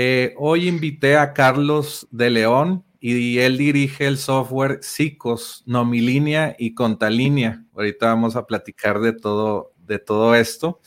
[0.00, 6.76] Eh, hoy invité a Carlos de León y él dirige el software SICOS, Nomilínea y
[6.76, 7.64] Contalínea.
[7.74, 10.80] Ahorita vamos a platicar de todo, de todo esto.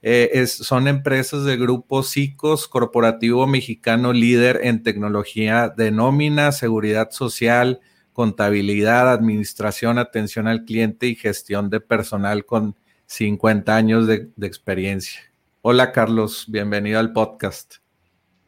[0.00, 7.80] Eh, son empresas del grupo SICOS, corporativo mexicano líder en tecnología de nómina, seguridad social,
[8.12, 12.76] contabilidad, administración, atención al cliente y gestión de personal con
[13.06, 15.20] 50 años de, experiencia.
[15.62, 17.81] Hola Carlos, bienvenido al podcast.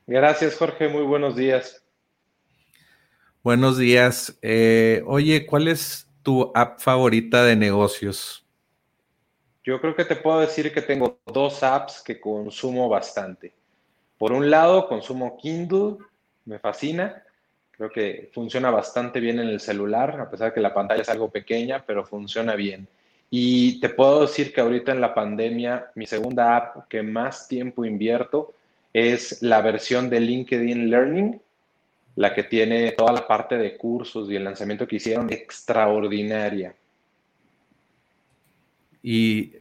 [0.06, 1.82] Gracias Jorge, muy buenos días.
[3.42, 4.38] Buenos días.
[4.42, 8.44] Eh, oye, ¿cuál es tu app favorita de negocios?
[9.64, 13.54] Yo creo que te puedo decir que tengo dos apps que consumo bastante.
[14.18, 15.96] Por un lado, consumo Kindle,
[16.44, 17.22] me fascina.
[17.70, 21.08] Creo que funciona bastante bien en el celular, a pesar de que la pantalla es
[21.08, 22.86] algo pequeña, pero funciona bien.
[23.30, 27.86] Y te puedo decir que ahorita en la pandemia, mi segunda app que más tiempo
[27.86, 28.54] invierto
[28.94, 31.40] es la versión de LinkedIn Learning,
[32.14, 36.74] la que tiene toda la parte de cursos y el lanzamiento que hicieron extraordinaria.
[39.02, 39.52] ¿Y,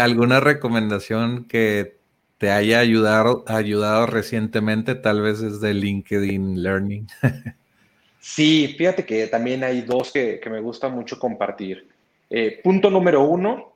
[0.00, 1.98] alguna recomendación que
[2.38, 7.06] te haya ayudado, ayudado recientemente, tal vez es de LinkedIn Learning?
[8.18, 11.86] sí, fíjate que también hay dos que, que me gusta mucho compartir.
[12.30, 13.73] Eh, punto número uno,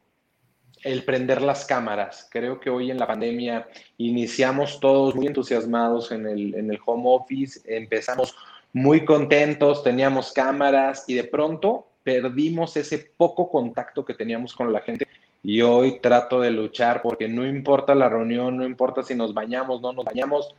[0.83, 2.29] el prender las cámaras.
[2.31, 7.05] Creo que hoy en la pandemia iniciamos todos muy entusiasmados en el, en el home
[7.07, 8.37] office, empezamos
[8.73, 14.81] muy contentos, teníamos cámaras y de pronto perdimos ese poco contacto que teníamos con la
[14.81, 15.07] gente.
[15.43, 19.81] Y hoy trato de luchar porque no importa la reunión, no importa si nos bañamos,
[19.81, 20.55] no nos bañamos,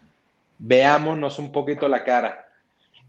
[0.57, 2.48] veámonos un poquito la cara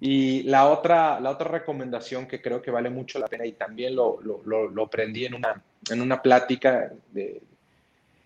[0.00, 3.94] y la otra, la otra recomendación que creo que vale mucho la pena y también
[3.94, 7.40] lo, lo, aprendí en una, en una plática eh,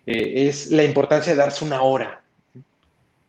[0.05, 2.21] es la importancia de darse una hora.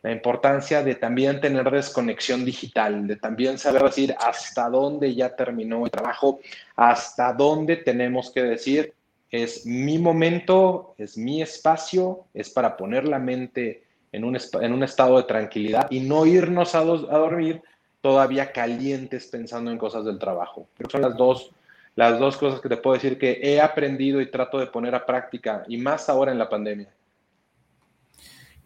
[0.02, 5.84] La importancia de también tener desconexión digital, de también saber decir hasta dónde ya terminó
[5.84, 6.38] el trabajo,
[6.76, 8.94] hasta dónde tenemos que decir
[9.28, 14.84] es mi momento, es mi espacio, es para poner la mente en un, en un
[14.84, 17.60] estado de tranquilidad y no irnos a, a dormir
[18.00, 20.68] todavía calientes pensando en cosas del trabajo.
[20.76, 21.50] Creo que son las dos,
[21.94, 25.04] las dos cosas que te puedo decir que he aprendido y trato de poner a
[25.04, 26.88] práctica, y más ahora en la pandemia.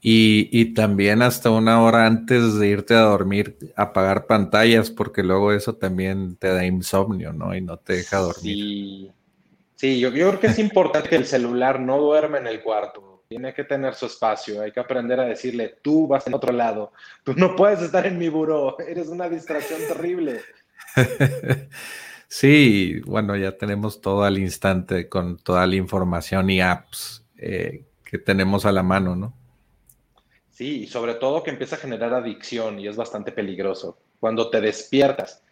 [0.02, 5.74] Y, también hasta una hora antes de irte a dormir, apagar pantallas, porque luego eso
[5.74, 7.54] también te da insomnio, ¿no?
[7.54, 8.56] Y no te deja dormir.
[8.56, 9.12] Sí,
[9.74, 13.09] sí yo, yo creo que es importante que el celular no duerma en el cuarto
[13.30, 16.92] tiene que tener su espacio, hay que aprender a decirle, tú vas en otro lado,
[17.22, 20.40] tú no puedes estar en mi buró, eres una distracción terrible.
[22.32, 28.18] Sí, bueno, ya tenemos todo al instante con toda la información y apps eh, que
[28.18, 29.34] tenemos a la mano, ¿no?
[30.48, 33.98] Sí, y sobre todo que empieza a generar adicción y es bastante peligroso.
[34.20, 35.42] Cuando te despiertas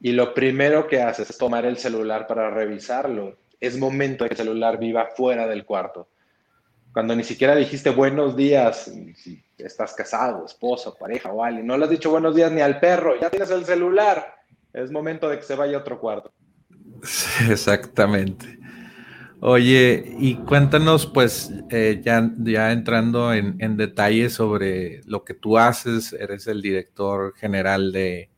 [0.00, 4.34] y lo primero que haces es tomar el celular para revisarlo, es momento de que
[4.34, 6.08] el celular viva fuera del cuarto
[6.94, 11.84] cuando ni siquiera dijiste buenos días, si estás casado, esposo, pareja o alguien, no le
[11.84, 14.36] has dicho buenos días ni al perro, ya tienes el celular,
[14.72, 16.32] es momento de que se vaya a otro cuarto.
[17.50, 18.60] Exactamente.
[19.40, 25.58] Oye, y cuéntanos, pues, eh, ya, ya entrando en, en detalle sobre lo que tú
[25.58, 28.30] haces, eres el director general de,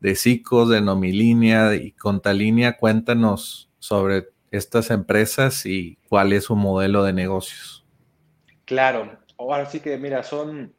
[0.00, 7.02] de CICOS, de Nomilínea y Contalínea, cuéntanos sobre estas empresas y cuál es su modelo
[7.02, 7.83] de negocios.
[8.64, 10.72] Claro, ahora sí que mira, son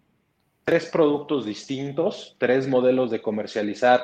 [0.64, 4.04] tres productos distintos, tres modelos de comercializar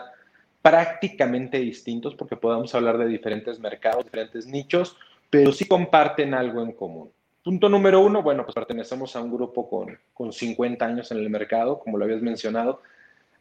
[0.62, 4.96] prácticamente distintos porque podemos hablar de diferentes mercados, diferentes nichos,
[5.30, 7.12] pero sí comparten algo en común.
[7.44, 11.30] Punto número uno, bueno, pues pertenecemos a un grupo con, con 50 años en el
[11.32, 12.84] mercado, como lo habías mencionado.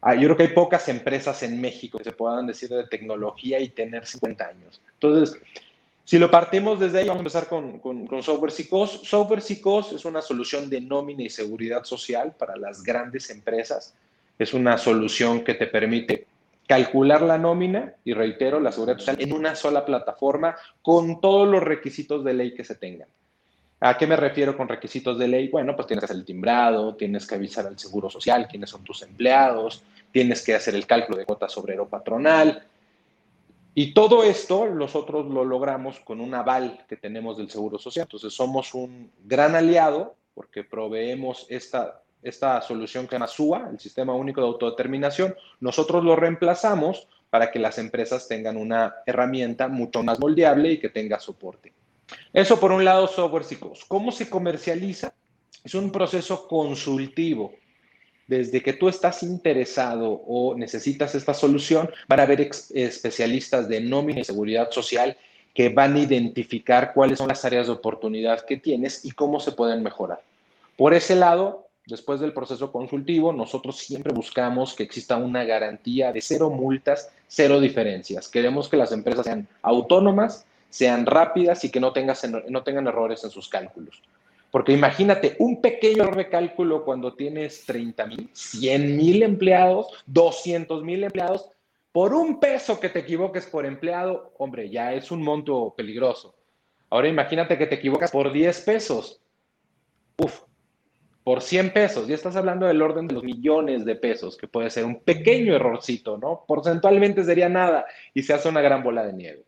[0.01, 3.59] Ah, yo creo que hay pocas empresas en México que se puedan decir de tecnología
[3.59, 4.81] y tener 50 años.
[4.93, 5.39] Entonces,
[6.03, 9.01] si lo partimos desde ahí, vamos a empezar con, con, Software Psicos.
[9.03, 13.93] Software Psicos es una solución de nómina y seguridad social para las grandes empresas.
[14.37, 16.25] Es una solución que te permite
[16.67, 21.61] calcular la nómina y reitero, la seguridad social en una sola plataforma con todos los
[21.61, 23.07] requisitos de ley que se tengan.
[23.83, 25.47] ¿A qué me refiero con requisitos de ley?
[25.47, 28.83] Bueno, pues tienes que hacer el timbrado, tienes que avisar al Seguro Social quiénes son
[28.83, 32.63] tus empleados, tienes que hacer el cálculo de cuotas obrero patronal,
[33.73, 38.03] y todo esto nosotros lo logramos con un aval que tenemos del Seguro Social.
[38.03, 43.79] Entonces somos un gran aliado porque proveemos esta, esta solución que se llama SUA, el
[43.79, 45.35] Sistema Único de Autodeterminación.
[45.61, 50.89] Nosotros lo reemplazamos para que las empresas tengan una herramienta mucho más moldeable y que
[50.89, 51.73] tenga soporte.
[52.33, 53.85] Eso por un lado, software psicos.
[53.87, 55.13] ¿Cómo se comercializa?
[55.63, 57.53] Es un proceso consultivo
[58.31, 64.21] desde que tú estás interesado o necesitas esta solución, van a haber especialistas de nómina
[64.21, 65.17] y seguridad social
[65.53, 69.51] que van a identificar cuáles son las áreas de oportunidad que tienes y cómo se
[69.51, 70.21] pueden mejorar.
[70.77, 76.21] Por ese lado, después del proceso consultivo, nosotros siempre buscamos que exista una garantía de
[76.21, 78.29] cero multas, cero diferencias.
[78.29, 81.91] Queremos que las empresas sean autónomas, sean rápidas y que no,
[82.47, 84.01] no tengan errores en sus cálculos.
[84.51, 90.83] Porque imagínate, un pequeño error de cálculo cuando tienes 30 mil, 100 mil empleados, 200
[90.83, 91.49] mil empleados,
[91.93, 96.35] por un peso que te equivoques por empleado, hombre, ya es un monto peligroso.
[96.89, 99.21] Ahora imagínate que te equivocas por 10 pesos.
[100.17, 100.41] Uf,
[101.23, 102.07] por 100 pesos.
[102.07, 105.55] Ya estás hablando del orden de los millones de pesos, que puede ser un pequeño
[105.55, 106.43] errorcito, ¿no?
[106.47, 109.45] Porcentualmente sería nada y se hace una gran bola de nieve.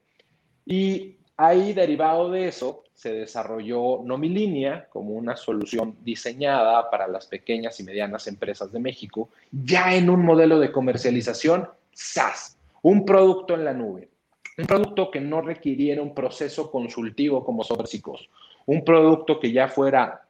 [0.65, 7.79] Y ahí, derivado de eso, se desarrolló Nomilínea como una solución diseñada para las pequeñas
[7.79, 13.65] y medianas empresas de México, ya en un modelo de comercialización SaaS, un producto en
[13.65, 14.09] la nube,
[14.57, 18.29] un producto que no requiriera un proceso consultivo como Sobrepsicos,
[18.65, 20.21] un producto que ya fuera,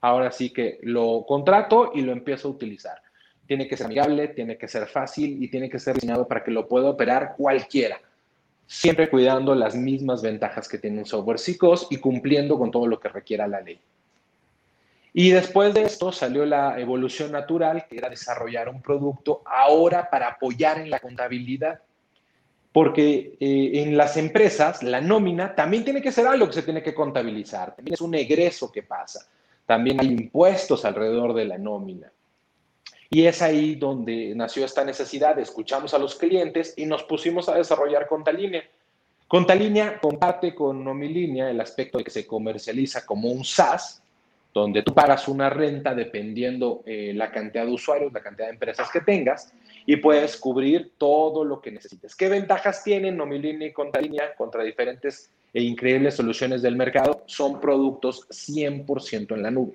[0.00, 3.02] ahora sí que lo contrato y lo empiezo a utilizar.
[3.46, 6.52] Tiene que ser amigable, tiene que ser fácil y tiene que ser diseñado para que
[6.52, 8.00] lo pueda operar cualquiera
[8.72, 12.98] siempre cuidando las mismas ventajas que tiene un software psicos y cumpliendo con todo lo
[12.98, 13.78] que requiera la ley.
[15.12, 20.28] Y después de esto salió la evolución natural, que era desarrollar un producto ahora para
[20.28, 21.80] apoyar en la contabilidad.
[22.72, 26.82] Porque eh, en las empresas la nómina también tiene que ser algo que se tiene
[26.82, 29.28] que contabilizar, también es un egreso que pasa,
[29.66, 32.10] también hay impuestos alrededor de la nómina.
[33.14, 37.56] Y es ahí donde nació esta necesidad, escuchamos a los clientes y nos pusimos a
[37.56, 38.64] desarrollar Contalínea.
[39.28, 44.02] Contalínea comparte con Nomilínea el aspecto de que se comercializa como un SaaS,
[44.54, 48.90] donde tú pagas una renta dependiendo eh, la cantidad de usuarios, la cantidad de empresas
[48.90, 49.52] que tengas,
[49.84, 52.16] y puedes cubrir todo lo que necesites.
[52.16, 57.24] ¿Qué ventajas tienen Nomilínea y Contalínea contra diferentes e increíbles soluciones del mercado?
[57.26, 59.74] Son productos 100% en la nube.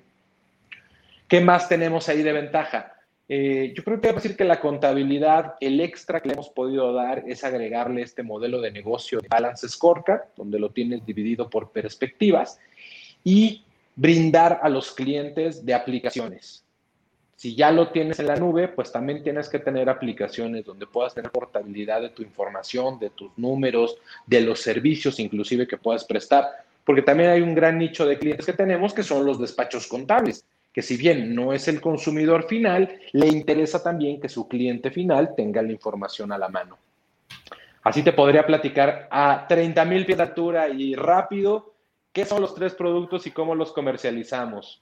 [1.28, 2.97] ¿Qué más tenemos ahí de ventaja?
[3.30, 7.24] Eh, yo creo que decir que la contabilidad, el extra que le hemos podido dar
[7.26, 12.58] es agregarle este modelo de negocio de Balance Scorecard, donde lo tienes dividido por perspectivas,
[13.22, 16.64] y brindar a los clientes de aplicaciones.
[17.36, 21.14] Si ya lo tienes en la nube, pues también tienes que tener aplicaciones donde puedas
[21.14, 26.46] tener portabilidad de tu información, de tus números, de los servicios inclusive que puedas prestar,
[26.84, 30.44] porque también hay un gran nicho de clientes que tenemos que son los despachos contables
[30.78, 35.34] que si bien no es el consumidor final, le interesa también que su cliente final
[35.36, 36.78] tenga la información a la mano.
[37.82, 41.74] Así te podría platicar a 30 mil pies de altura y rápido
[42.12, 44.80] qué son los tres productos y cómo los comercializamos.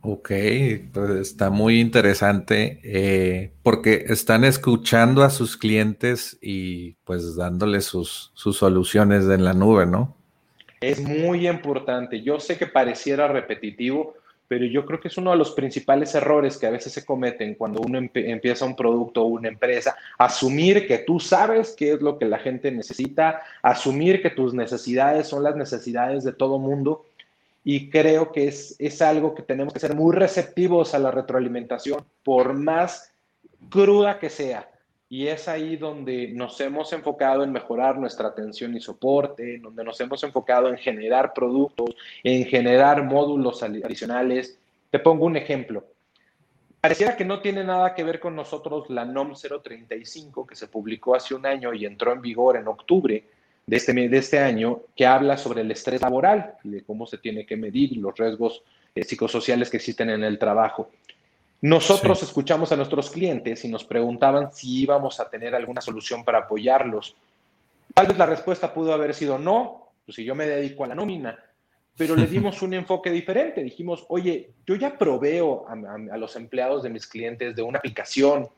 [0.00, 0.32] Ok,
[0.92, 8.32] pues está muy interesante eh, porque están escuchando a sus clientes y pues dándoles sus,
[8.34, 10.16] sus soluciones en la nube, ¿no?
[10.80, 12.22] Es muy importante.
[12.22, 14.16] Yo sé que pareciera repetitivo,
[14.52, 17.54] pero yo creo que es uno de los principales errores que a veces se cometen
[17.54, 22.18] cuando uno empieza un producto o una empresa, asumir que tú sabes qué es lo
[22.18, 27.06] que la gente necesita, asumir que tus necesidades son las necesidades de todo mundo
[27.64, 32.04] y creo que es, es algo que tenemos que ser muy receptivos a la retroalimentación,
[32.22, 33.10] por más
[33.70, 34.68] cruda que sea.
[35.12, 40.00] Y es ahí donde nos hemos enfocado en mejorar nuestra atención y soporte, donde nos
[40.00, 44.58] hemos enfocado en generar productos, en generar módulos adicionales.
[44.90, 45.84] Te pongo un ejemplo.
[46.80, 51.14] Pareciera que no tiene nada que ver con nosotros la NOM 035 que se publicó
[51.14, 53.22] hace un año y entró en vigor en octubre
[53.66, 57.44] de este, de este año, que habla sobre el estrés laboral, de cómo se tiene
[57.44, 58.62] que medir los riesgos
[58.94, 60.88] eh, psicosociales que existen en el trabajo.
[61.62, 66.38] Nosotros escuchamos a nuestros clientes y nos preguntaban si íbamos a tener alguna solución para
[66.38, 67.14] apoyarlos.
[67.94, 70.96] Tal vez la respuesta pudo haber sido no, pues si yo me dedico a la
[70.96, 71.38] nómina,
[71.96, 73.62] pero le dimos un enfoque diferente.
[73.62, 75.74] Dijimos, oye, yo ya proveo a,
[76.12, 78.48] a, los empleados de mis clientes de una aplicación.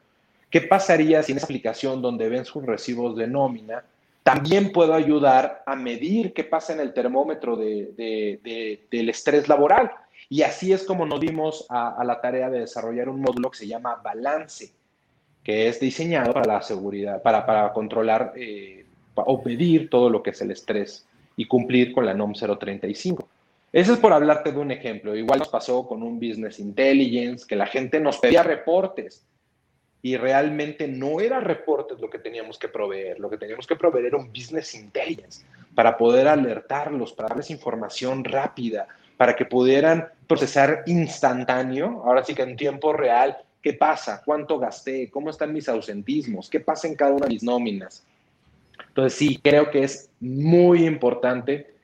[0.49, 3.85] ¿Qué pasaría si en esa aplicación donde ven sus recibos de nómina,
[4.23, 9.91] también puedo ayudar a medir qué pasa en el termómetro de, de, del estrés laboral?
[10.29, 13.67] Y así es como nos dimos a, la tarea de desarrollar un módulo que se
[13.67, 14.73] llama Balance,
[15.43, 20.31] que es diseñado para la seguridad, para, para controlar eh, o medir todo lo que
[20.31, 23.29] es el estrés y cumplir con la NOM 035.
[23.73, 25.17] Ese es por hablarte de un ejemplo.
[25.17, 29.27] Igual nos pasó con un Business Intelligence, que la gente nos pedía reportes
[30.01, 33.19] y realmente no era reportes lo que teníamos que proveer.
[33.19, 38.23] Lo que teníamos que proveer era un Business Intelligence para poder alertarlos, para darles información
[38.23, 38.87] rápida,
[39.17, 45.11] para que pudieran procesar instantáneo, ahora sí que en tiempo real, qué pasa, cuánto gasté,
[45.11, 48.05] cómo están mis ausentismos, qué pasa en cada una de mis nóminas.
[48.89, 51.75] Entonces sí, creo que es muy importante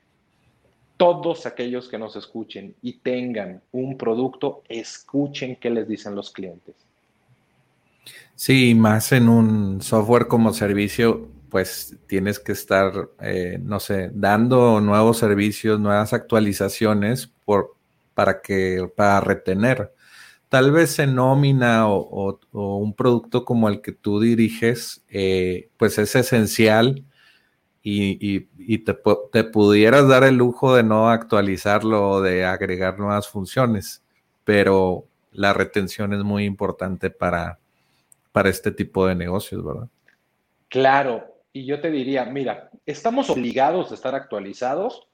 [0.97, 6.75] todos aquellos que nos escuchen y tengan un producto, escuchen qué les dicen los clientes.
[8.35, 14.79] Sí, más en un software como servicio, pues tienes que estar, eh, no sé, dando
[14.79, 17.75] nuevos servicios, nuevas actualizaciones por,
[18.13, 19.93] para que, para retener.
[20.47, 26.15] Tal vez en nómina o, un producto como el que tú diriges, eh, pues es
[26.15, 27.03] esencial
[27.83, 28.39] y,
[28.79, 28.97] te,
[29.31, 34.03] te, pudieras dar el lujo de no actualizarlo o de agregar nuevas funciones,
[34.45, 37.59] pero la retención es muy importante para,
[38.31, 39.89] para este tipo de negocios, ¿verdad?
[40.69, 45.07] Claro, y yo te diría, mira, estamos obligados a estar actualizados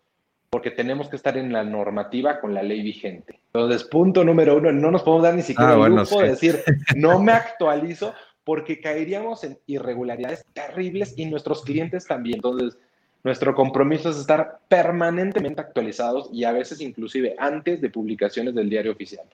[0.50, 3.41] porque tenemos que estar en la normativa con la ley vigente.
[3.53, 6.63] Entonces, punto número uno, no nos podemos dar ni siquiera ah, el lujo de decir,
[6.96, 8.13] no me actualizo
[8.44, 12.36] porque caeríamos en irregularidades terribles y nuestros clientes también.
[12.36, 12.77] Entonces,
[13.24, 18.94] nuestro compromiso es estar permanentemente actualizados y a veces inclusive antes de publicaciones del diario
[18.94, 19.25] oficial.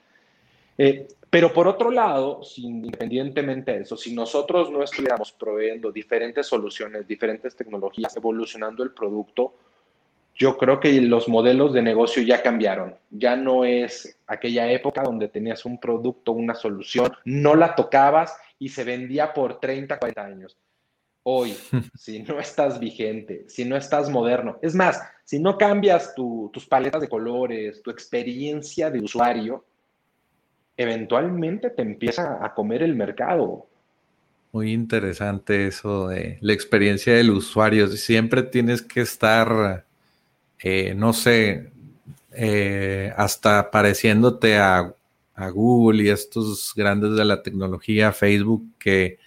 [0.76, 7.08] Eh, pero por otro lado, independientemente de eso, si nosotros no estuviéramos proveyendo diferentes soluciones,
[7.08, 9.54] diferentes tecnologías, evolucionando el producto,
[10.36, 12.96] yo creo que los modelos de negocio ya cambiaron.
[13.10, 18.68] Ya no es aquella época donde tenías un producto, una solución, no la tocabas y
[18.68, 20.56] se vendía por 30, 40 años.
[21.22, 21.56] Hoy,
[21.98, 27.00] si no estás vigente, si no estás moderno, es más, si no cambias tus paletas
[27.00, 29.64] de colores, tu experiencia de usuario,
[30.76, 33.66] eventualmente te empieza a comer el mercado.
[34.52, 37.88] Muy interesante eso de la experiencia del usuario.
[37.88, 39.84] Siempre tienes que estar,
[40.62, 41.72] eh, no sé,
[42.32, 44.94] eh, hasta pareciéndote a,
[45.52, 49.18] Google y estos grandes de la tecnología, Facebook, que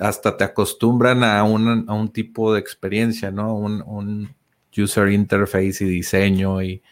[0.00, 3.54] hasta te acostumbran a un, a un tipo de experiencia, ¿no?
[3.54, 4.34] Un, un,
[4.76, 6.82] user interface y diseño y,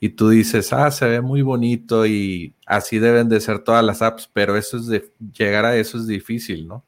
[0.00, 4.00] y tú dices, ah, se ve muy bonito y así deben de ser todas las
[4.00, 6.84] apps, pero eso es de, llegar a eso es difícil, ¿no?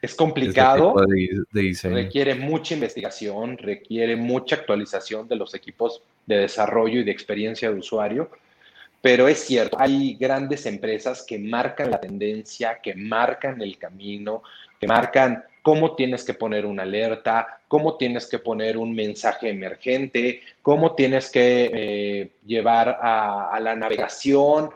[0.00, 0.94] Es complicado,
[1.82, 7.78] requiere mucha investigación, requiere mucha actualización de los equipos de desarrollo y de experiencia de
[7.78, 8.30] usuario,
[9.00, 14.42] pero es cierto, hay grandes empresas que marcan la tendencia, que marcan el camino,
[14.78, 20.40] que marcan cómo tienes que poner una alerta, cómo tienes que poner un mensaje emergente,
[20.62, 24.70] cómo tienes que eh, llevar a, la navegación.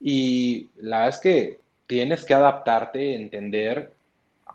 [0.00, 3.92] Y la verdad es que tienes que adaptarte, entender,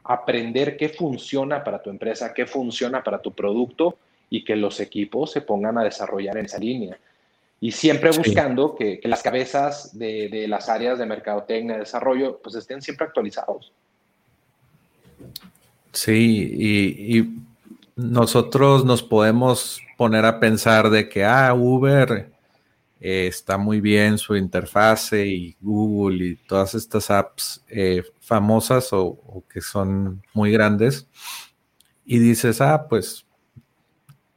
[0.03, 3.97] aprender qué funciona para tu empresa, qué funciona para tu producto
[4.29, 6.97] y que los equipos se pongan a desarrollar en esa línea.
[7.59, 12.55] Y siempre buscando que, las cabezas de, de, las áreas de mercadotecnia, de desarrollo, pues
[12.55, 13.71] estén siempre actualizados.
[15.91, 17.41] Sí, y,
[17.95, 22.30] nosotros nos podemos poner a pensar de que, ah, Uber
[23.03, 29.43] eh, está muy bien su interfase y Google y todas estas apps eh, famosas o,
[29.51, 31.07] que son muy grandes.
[32.05, 33.25] Y dices, ah, pues,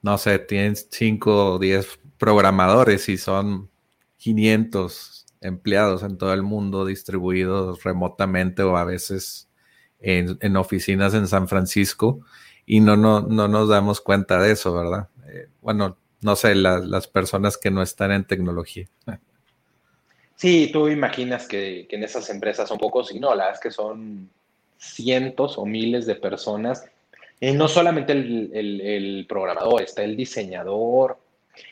[0.01, 3.69] no sé, tienen 5 o 10 programadores y son
[4.17, 9.51] 500 empleados en todo el mundo distribuidos remotamente o a veces
[9.99, 12.21] en, oficinas en San Francisco
[12.65, 15.11] y no, no, no nos damos cuenta de eso, ¿verdad?
[15.29, 18.87] Eh, bueno, no sé, las personas que no están en tecnología.
[20.37, 23.71] Sí, tú imaginas que, en esas empresas son pocos y no, la verdad es que
[23.71, 24.29] son
[24.77, 26.85] cientos o miles de personas.
[27.39, 31.19] Y no solamente el, el programador, está el diseñador,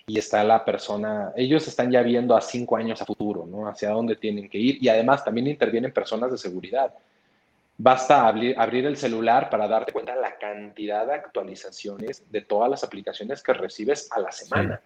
[0.06, 3.66] y está la persona, ellos están ya viendo a cinco años a futuro, ¿no?
[3.66, 6.94] Hacia dónde tienen que ir y además también intervienen personas de seguridad.
[7.85, 12.71] Basta abrir, abrir el celular para darte cuenta de la cantidad de actualizaciones de todas
[12.71, 14.81] las aplicaciones que recibes a la semana.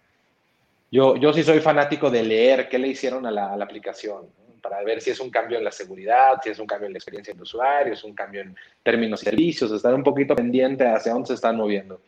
[0.91, 4.31] Yo, yo sí soy fanático de leer qué le hicieron a la, aplicación,
[4.62, 6.97] para ver si es un cambio en la seguridad, si es un cambio en la
[6.97, 11.12] experiencia del usuario, es un cambio en términos y servicios, estar un poquito pendiente hacia
[11.12, 12.00] dónde se están moviendo.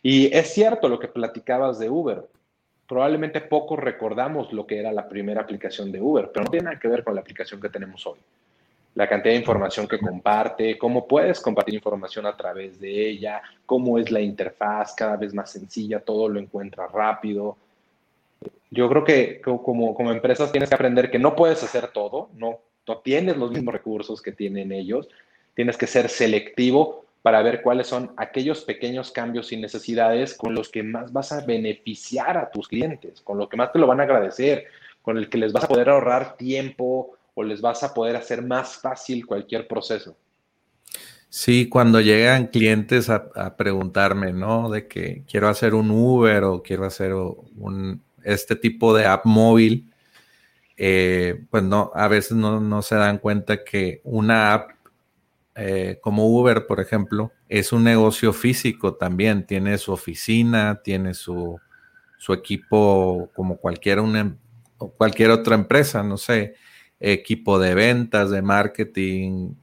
[0.00, 2.22] Y es cierto lo que platicabas de Uber.
[2.86, 6.78] Probablemente pocos recordamos lo que era la primera aplicación de Uber, pero no tiene nada
[6.78, 8.20] que ver con la aplicación que tenemos hoy.
[8.96, 13.98] La cantidad de información que comparte, cómo puedes compartir información a través de ella, cómo
[13.98, 17.58] es la interfaz cada vez más sencilla, todo lo encuentra rápido.
[18.70, 22.58] Yo creo que como, como empresas tienes que aprender que no puedes hacer todo, no,
[22.88, 25.10] no tienes los mismos recursos que tienen ellos,
[25.54, 30.70] tienes que ser selectivo para ver cuáles son aquellos pequeños cambios y necesidades con los
[30.70, 34.00] que más vas a beneficiar a tus clientes, con lo que más te lo van
[34.00, 34.64] a agradecer,
[35.02, 38.42] con el que les vas a poder ahorrar tiempo o les vas a poder hacer
[38.42, 40.16] más fácil cualquier proceso.
[41.28, 44.70] Sí, cuando llegan clientes a, preguntarme, ¿no?
[44.70, 49.92] De que quiero hacer un Uber o quiero hacer un, este tipo de app móvil,
[50.76, 54.70] eh, pues no, a veces no, no se dan cuenta que una app
[55.58, 61.58] eh, como Uber, por ejemplo, es un negocio físico también, tiene su oficina, tiene su,
[62.28, 64.36] equipo como cualquier, una,
[64.76, 66.56] cualquier otra empresa, no sé,
[67.00, 69.54] equipo de ventas, de marketing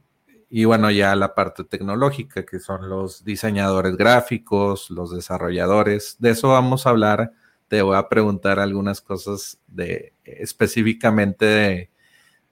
[0.56, 6.14] y bueno, ya la parte tecnológica, que son los diseñadores gráficos, los desarrolladores.
[6.20, 7.32] De eso vamos a hablar.
[7.66, 11.90] Te voy a preguntar algunas cosas de específicamente de,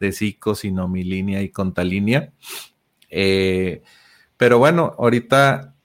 [0.01, 2.33] de Psico, línea y Contalínea.
[3.09, 3.83] Eh,
[4.37, 5.77] pero bueno, ahorita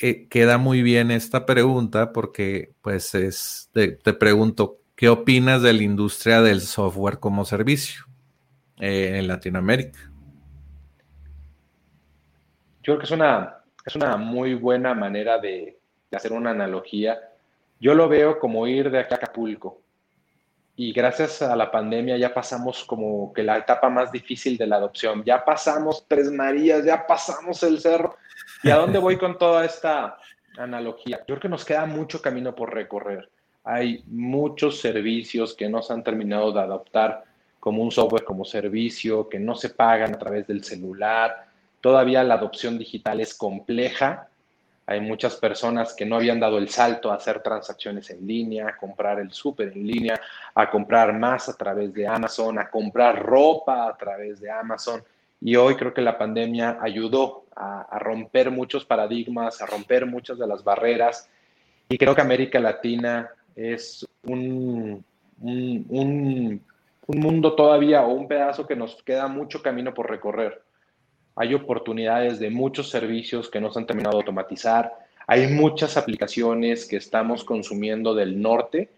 [0.00, 5.82] eh, queda muy bien esta pregunta porque pues es, te, pregunto, ¿qué opinas de la
[5.82, 8.05] industria del software como servicio
[8.78, 9.98] eh, en Latinoamérica?
[12.82, 15.78] Yo creo que es una, es una muy buena manera de,
[16.12, 17.18] hacer una analogía.
[17.80, 19.80] Yo lo veo como ir de Acapulco
[20.76, 24.76] y gracias a la pandemia ya pasamos como que la etapa más difícil de la
[24.76, 25.24] adopción.
[25.24, 28.16] Ya pasamos Tres Marías, ya pasamos el cerro.
[28.62, 30.18] ¿Y a dónde voy con toda esta
[30.58, 31.18] analogía?
[31.20, 33.30] Yo creo que nos queda mucho camino por recorrer.
[33.64, 37.24] Hay muchos servicios que no se han terminado de adoptar
[37.66, 41.48] como un software como servicio, que no se pagan a través del celular.
[41.80, 44.28] Todavía la adopción digital es compleja
[44.88, 48.76] hay muchas personas que no habían dado el salto a hacer transacciones en línea, a
[48.76, 50.20] comprar el súper en línea,
[50.54, 55.02] a comprar más a través de Amazon, a comprar ropa a través de Amazon.
[55.40, 60.46] Y hoy creo que la pandemia ayudó a, romper muchos paradigmas, a romper muchas de
[60.46, 61.28] las barreras.
[61.88, 65.04] Y creo que América Latina es un,
[65.40, 66.62] un, un,
[67.06, 70.62] un mundo todavía o un pedazo que nos queda mucho camino por recorrer
[71.36, 74.92] hay oportunidades de muchos servicios que no se han terminado de automatizar,
[75.26, 78.88] hay muchas aplicaciones que estamos consumiendo del norte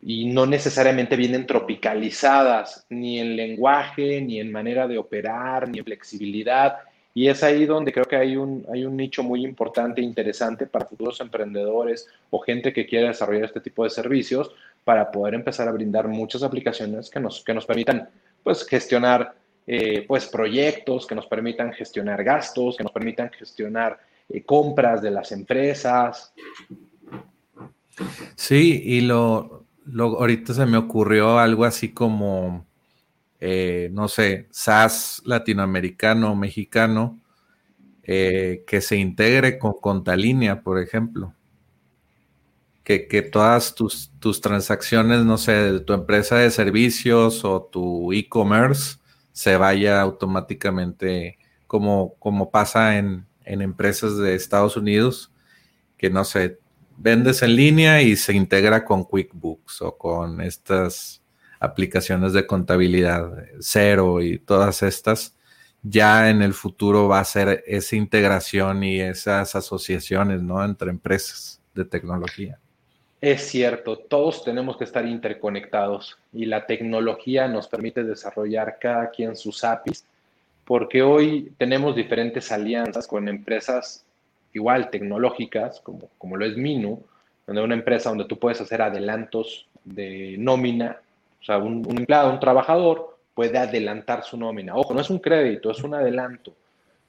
[0.00, 5.84] y no necesariamente vienen tropicalizadas ni en lenguaje, ni en manera de operar, ni en
[5.84, 6.78] flexibilidad.
[7.14, 10.66] Y es ahí donde creo que hay un, hay un nicho muy importante e interesante
[10.66, 14.50] para futuros emprendedores o gente que quiera desarrollar este tipo de servicios
[14.84, 18.08] para poder empezar a brindar muchas aplicaciones que nos, que nos permitan
[18.42, 24.42] pues, gestionar eh, pues proyectos que nos permitan gestionar gastos, que nos permitan gestionar eh,
[24.42, 26.32] compras de las empresas.
[28.34, 29.64] Sí, y lo,
[29.96, 32.66] ahorita se me ocurrió algo así como,
[33.38, 37.20] eh, no sé, SaaS latinoamericano, mexicano,
[38.04, 41.34] que se integre con Contalínea, por ejemplo.
[42.84, 48.96] Que, todas tus, tus transacciones, no sé, de tu empresa de servicios o tu e-commerce,
[49.32, 55.32] se vaya automáticamente, como, como pasa en, empresas de Estados Unidos,
[55.96, 56.58] que no sé,
[56.96, 61.22] vendes en línea y se integra con QuickBooks o con estas
[61.58, 65.36] aplicaciones de contabilidad cero y todas estas,
[65.82, 70.64] ya en el futuro va a ser esa integración y esas asociaciones, ¿no?
[70.64, 72.61] Entre empresas de tecnología.
[73.22, 79.36] Es cierto, todos tenemos que estar interconectados y la tecnología nos permite desarrollar cada quien
[79.36, 80.04] sus APIs
[80.64, 84.04] porque hoy tenemos diferentes alianzas con empresas
[84.52, 87.00] igual tecnológicas, como, como lo es Minu,
[87.46, 90.98] donde una empresa donde tú puedes hacer adelantos de nómina,
[91.40, 94.74] o sea, un, empleado, un trabajador puede adelantar su nómina.
[94.74, 96.52] Ojo, no es un crédito, es un adelanto.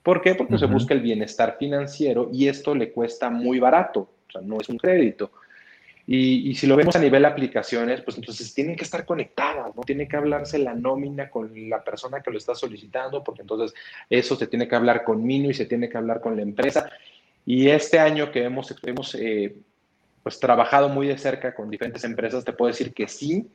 [0.04, 0.36] ¿Por qué?
[0.36, 4.60] Porque se busca el bienestar financiero y esto le cuesta muy barato, o sea, no
[4.60, 5.32] es un crédito.
[6.06, 9.84] Y, si lo vemos a nivel aplicaciones, pues entonces tienen que estar conectadas, ¿no?
[9.84, 13.74] Tiene que hablarse la nómina con la persona que lo está solicitando, porque entonces
[14.10, 16.90] eso se tiene que hablar con Minu y se tiene que hablar con la empresa.
[17.46, 19.56] Y este año que hemos, hemos eh,
[20.22, 23.48] pues, trabajado muy de cerca con diferentes empresas, te puedo decir que sí,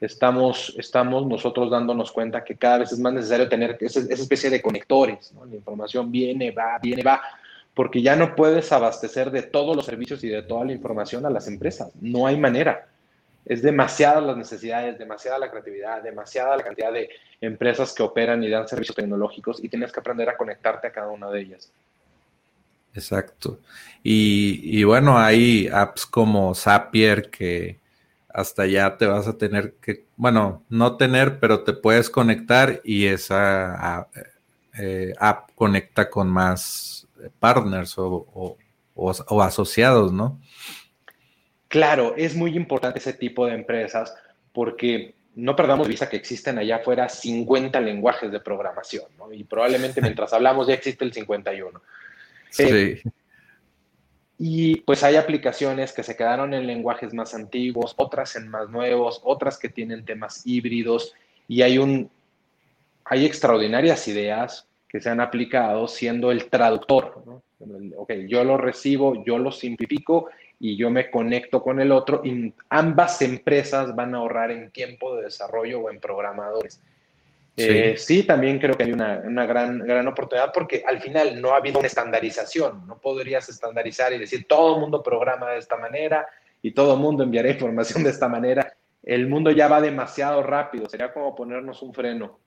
[0.00, 4.50] estamos, estamos nosotros dándonos cuenta que cada vez es más necesario tener esa, esa especie
[4.50, 5.44] de conectores, ¿no?
[5.44, 7.22] La información viene, va, viene, va
[7.74, 11.30] porque ya no puedes abastecer de todos los servicios y de toda la información a
[11.30, 11.90] las empresas.
[12.00, 12.88] No hay manera.
[13.44, 17.08] Es demasiada las necesidades, demasiada la creatividad, demasiada la cantidad de
[17.40, 21.08] empresas que operan y dan servicios tecnológicos y tienes que aprender a conectarte a cada
[21.08, 21.72] una de ellas.
[22.94, 23.58] Exacto.
[24.02, 27.80] Y, bueno, hay apps como Zapier que
[28.28, 33.06] hasta ya te vas a tener que, bueno, no tener, pero te puedes conectar y
[33.06, 34.08] esa
[34.78, 38.56] eh, app conecta con más partners o,
[39.42, 40.40] asociados, ¿no?
[41.68, 44.14] Claro, es muy importante ese tipo de empresas
[44.52, 49.32] porque no perdamos vista que existen allá afuera 50 lenguajes de programación, ¿no?
[49.32, 51.80] Y probablemente mientras hablamos ya existe el 51.
[52.50, 52.62] Sí.
[52.64, 53.02] Eh,
[54.38, 59.20] y pues hay aplicaciones que se quedaron en lenguajes más antiguos, otras en más nuevos,
[59.22, 61.14] otras que tienen temas híbridos
[61.46, 62.10] y hay un
[63.04, 67.22] hay extraordinarias ideas que se han aplicado siendo el traductor.
[67.24, 67.42] ¿no?
[67.96, 70.28] Ok, yo lo recibo, yo lo simplifico
[70.60, 75.16] y yo me conecto con el otro y ambas empresas van a ahorrar en tiempo
[75.16, 76.74] de desarrollo o en programadores.
[77.56, 81.40] Sí, eh, sí también creo que hay una, una, gran, gran oportunidad porque al final
[81.40, 82.86] no ha habido una estandarización.
[82.86, 86.26] No podrías estandarizar y decir todo el mundo programa de esta manera
[86.60, 88.74] y todo el mundo enviará información de esta manera.
[89.02, 90.86] El mundo ya va demasiado rápido.
[90.88, 92.38] Sería como ponernos un freno.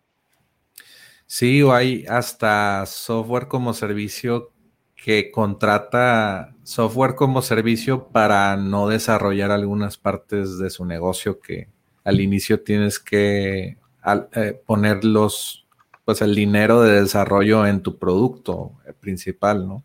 [1.25, 4.51] Sí, o hay hasta software como servicio
[4.95, 11.69] que contrata software como servicio para no desarrollar algunas partes de su negocio que
[12.03, 13.77] al inicio tienes que
[14.33, 15.67] eh, poner los,
[16.05, 19.83] pues el dinero de desarrollo en tu producto principal, ¿no?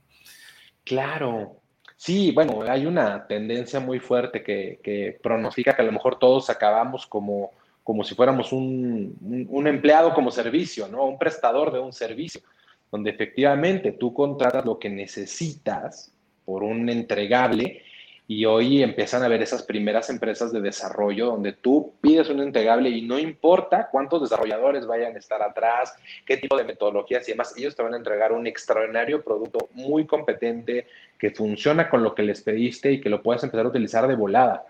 [0.84, 1.56] Claro.
[1.96, 6.48] Sí, bueno, hay una tendencia muy fuerte que, que pronostica que a lo mejor todos
[6.48, 7.50] acabamos como
[7.90, 11.06] como si fuéramos un, empleado como servicio, ¿no?
[11.06, 12.40] Un prestador de un servicio,
[12.88, 16.12] donde efectivamente tú contratas lo que necesitas
[16.44, 17.82] por un entregable
[18.28, 22.90] y hoy empiezan a ver esas primeras empresas de desarrollo donde tú pides un entregable
[22.90, 25.92] y no importa cuántos desarrolladores vayan a estar atrás,
[26.24, 30.06] qué tipo de metodologías y demás, ellos te van a entregar un extraordinario producto muy
[30.06, 30.86] competente
[31.18, 34.14] que funciona con lo que les pediste y que lo puedes empezar a utilizar de
[34.14, 34.64] volada.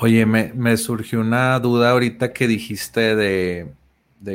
[0.00, 3.74] Oye, me, surgió una duda ahorita que dijiste de,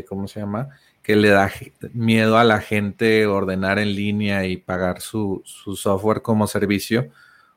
[0.10, 0.68] ¿cómo se llama?
[1.02, 1.50] Que le da
[1.94, 7.12] miedo a la gente ordenar en línea y pagar su, software como servicio.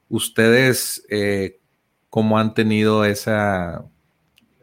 [0.09, 1.59] ¿Ustedes eh,
[2.09, 3.85] cómo han tenido esa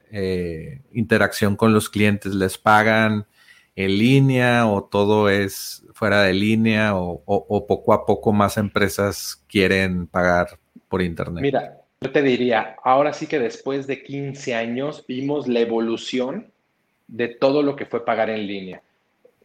[0.09, 2.33] eh, interacción con los clientes?
[2.33, 3.27] ¿Les pagan
[3.75, 9.43] en línea o todo es fuera de línea o, o poco a poco más empresas
[9.49, 11.41] quieren pagar por internet?
[11.41, 16.51] Mira, yo te diría, ahora sí que después de 15 años vimos la evolución
[17.07, 18.81] de todo lo que fue pagar en línea.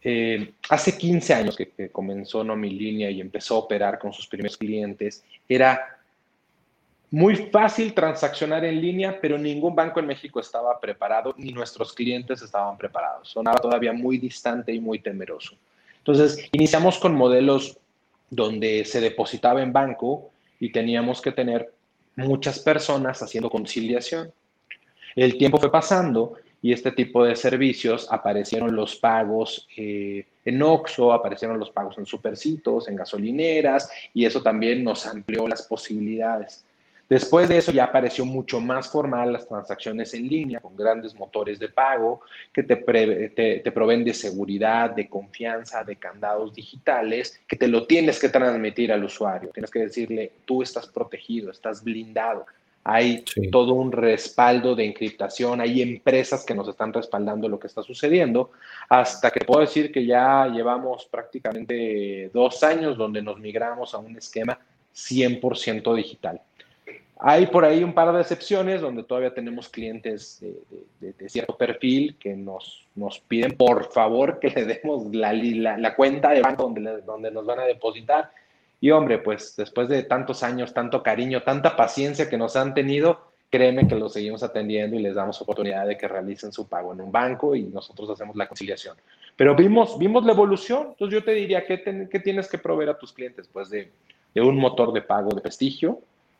[0.01, 4.57] Eh, hace 15 años que, comenzó Nomi Línea y empezó a operar con sus primeros
[4.57, 5.97] clientes, era
[7.11, 12.41] muy fácil transaccionar en línea, pero ningún banco en México estaba preparado, ni nuestros clientes
[12.41, 13.29] estaban preparados.
[13.29, 15.55] Sonaba todavía muy distante y muy temeroso.
[15.97, 17.77] Entonces, iniciamos con modelos
[18.29, 21.73] donde se depositaba en banco y teníamos que tener
[22.19, 24.31] muchas personas haciendo conciliación.
[25.15, 31.13] El tiempo fue pasando y este tipo de servicios aparecieron los pagos eh, en Oxxo,
[31.13, 36.65] aparecieron los pagos en supercitos, en gasolineras y eso también nos amplió las posibilidades.
[37.09, 41.57] Después de eso ya apareció mucho más formal las transacciones en línea con grandes motores
[41.57, 42.21] de pago
[42.53, 48.19] que te, te, proveen de seguridad, de confianza, de candados digitales, que te lo tienes
[48.19, 49.49] que transmitir al usuario.
[49.51, 52.45] Tienes que decirle, tú estás protegido, estás blindado.
[52.83, 57.81] Hay todo un respaldo de encriptación, hay empresas que nos están respaldando lo que está
[57.81, 58.51] sucediendo,
[58.87, 64.15] hasta que puedo decir que ya llevamos prácticamente dos años donde nos migramos a un
[64.15, 64.59] esquema
[64.93, 66.41] 100% digital.
[67.21, 70.41] Hay por ahí un par de excepciones donde todavía tenemos clientes
[71.01, 76.29] de, cierto perfil que nos, nos, piden por favor que le demos la, la, cuenta
[76.29, 78.31] de banco donde, donde nos van a depositar.
[78.79, 83.19] Y hombre, pues después de tantos años, tanto cariño, tanta paciencia que nos han tenido,
[83.49, 87.01] créeme que los seguimos atendiendo y les damos oportunidad de que realicen su pago en
[87.01, 88.95] un banco y nosotros hacemos la conciliación.
[89.35, 91.77] Pero vimos, vimos la evolución, entonces yo te diría, ¿qué,
[92.23, 93.49] tienes que proveer a tus clientes?
[93.51, 93.91] Pues de,
[94.33, 95.99] de un motor de pago de prestigio,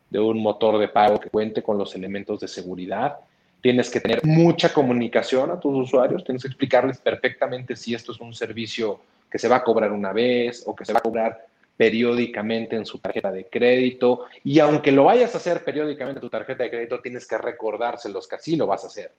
[0.10, 3.18] de un motor de pago que cuente con los elementos de seguridad.
[3.62, 8.20] Tienes que tener mucha comunicación a tus usuarios, tienes que explicarles perfectamente si esto es
[8.20, 11.46] un servicio que se va a cobrar una vez o que se va a cobrar
[11.78, 14.26] periódicamente en su tarjeta de crédito.
[14.44, 18.28] Y aunque lo vayas a hacer periódicamente en tu tarjeta de crédito, tienes que recordárselos
[18.28, 19.14] que así lo vas a hacer,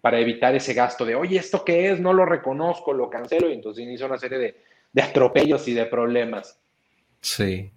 [0.00, 1.98] para evitar ese gasto de, oye, ¿esto qué es?
[1.98, 4.56] No lo reconozco, lo cancelo y entonces inicia una serie de,
[4.92, 6.58] de atropellos y de problemas.
[7.20, 7.72] Sí,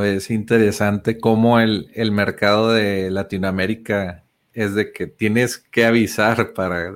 [0.00, 4.24] es interesante cómo el, mercado de Latinoamérica
[4.54, 6.94] es de que tienes que avisar para,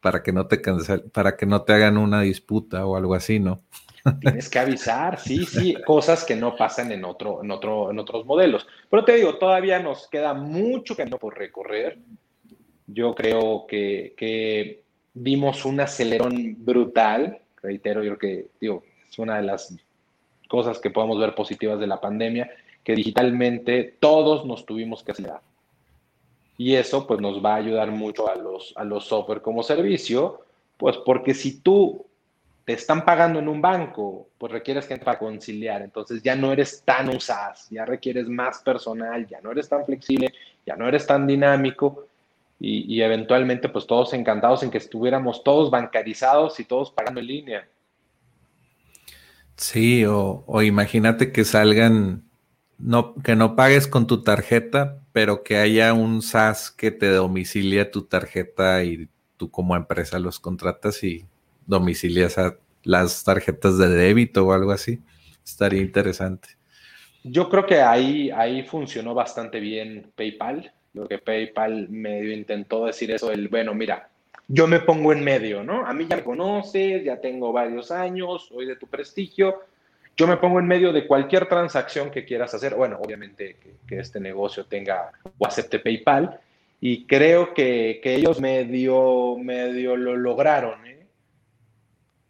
[0.00, 3.38] para que no te cancel, para que no te hagan una disputa o algo así,
[3.38, 3.62] ¿no?
[4.20, 8.24] Tienes que avisar, sí, sí, cosas que no pasan en otro, en otro, en otros
[8.24, 8.66] modelos.
[8.88, 11.98] Pero te digo, todavía nos queda mucho camino por recorrer.
[12.86, 14.82] Yo creo que, que
[15.14, 19.74] vimos un acelerón brutal, reitero, yo creo que digo, es una de las
[20.46, 22.50] cosas que podemos ver positivas de la pandemia,
[22.82, 25.40] que digitalmente todos nos tuvimos que acelerar.
[26.58, 30.40] Y eso pues nos va a ayudar mucho a los, a los software como servicio,
[30.76, 32.06] pues porque si tú
[32.64, 36.82] te están pagando en un banco, pues requieres gente para conciliar, entonces ya no eres
[36.84, 40.32] tan usaz, ya requieres más personal, ya no eres tan flexible,
[40.64, 42.06] ya no eres tan dinámico
[42.58, 47.26] y, y eventualmente pues todos encantados en que estuviéramos todos bancarizados y todos pagando en
[47.26, 47.68] línea.
[49.56, 52.24] Sí, o, imagínate que salgan,
[52.78, 57.84] no, que no pagues con tu tarjeta, pero que haya un SaaS que te domicilie
[57.86, 61.24] tu tarjeta y tú como empresa los contratas y
[61.66, 65.00] domicilias a las tarjetas de débito o algo así.
[65.44, 66.48] Estaría interesante.
[67.24, 70.72] Yo creo que ahí, ahí funcionó bastante bien PayPal.
[70.92, 74.10] Lo que PayPal medio intentó decir eso, el, bueno, mira,
[74.48, 75.86] yo me pongo en medio, ¿no?
[75.86, 79.62] A mí ya me conoces, ya tengo varios años, soy de tu prestigio.
[80.16, 82.74] Yo me pongo en medio de cualquier transacción que quieras hacer.
[82.74, 83.56] Bueno, obviamente
[83.86, 86.40] que, este negocio tenga o acepte PayPal.
[86.80, 90.86] Y creo que, ellos medio, medio lo lograron.
[90.86, 91.06] ¿eh?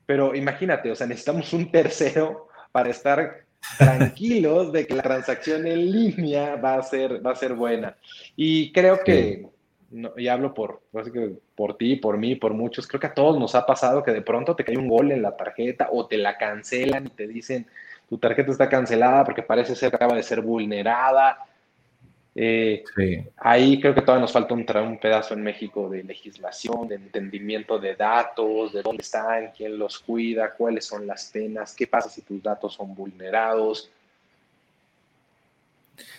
[0.07, 3.45] Pero imagínate, o sea, necesitamos un tercero para estar
[3.79, 7.97] tranquilos de que la transacción en línea va a ser, va a ser buena.
[8.37, 9.47] Y creo que,
[10.17, 10.83] y hablo por,
[11.55, 14.23] por ti, por mí, por muchos, creo que a todos nos ha pasado que de
[14.23, 17.67] pronto te cae un gol en la tarjeta o te la cancelan y te dicen
[18.09, 21.39] tu tarjeta está cancelada porque parece ser que acaba de ser vulnerada.
[22.39, 22.85] Eh,
[23.39, 27.79] ahí creo que todavía nos falta un, un pedazo en México de legislación, de entendimiento
[27.79, 32.23] de datos, de dónde están, quién los cuida, cuáles son las penas, qué pasa si
[32.23, 33.91] tus datos son vulnerados.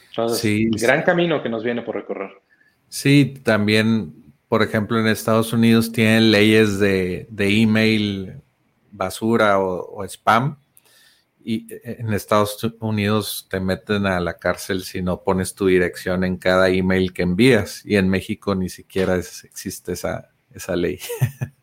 [0.09, 2.31] Entonces, gran camino que nos viene por recorrer.
[2.89, 8.41] Sí, también, por ejemplo, en Estados Unidos tienen leyes de, email
[8.91, 10.57] basura o, spam.
[11.43, 16.23] Y eh, en Estados Unidos te meten a la cárcel si no pones tu dirección
[16.23, 17.85] en cada email que envías.
[17.85, 20.99] Y en México ni siquiera existe esa, esa ley.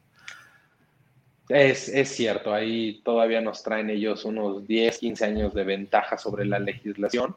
[1.49, 6.47] Es, es, cierto, ahí todavía nos traen ellos unos 10, 15 años de ventaja sobre
[6.47, 7.37] la legislación.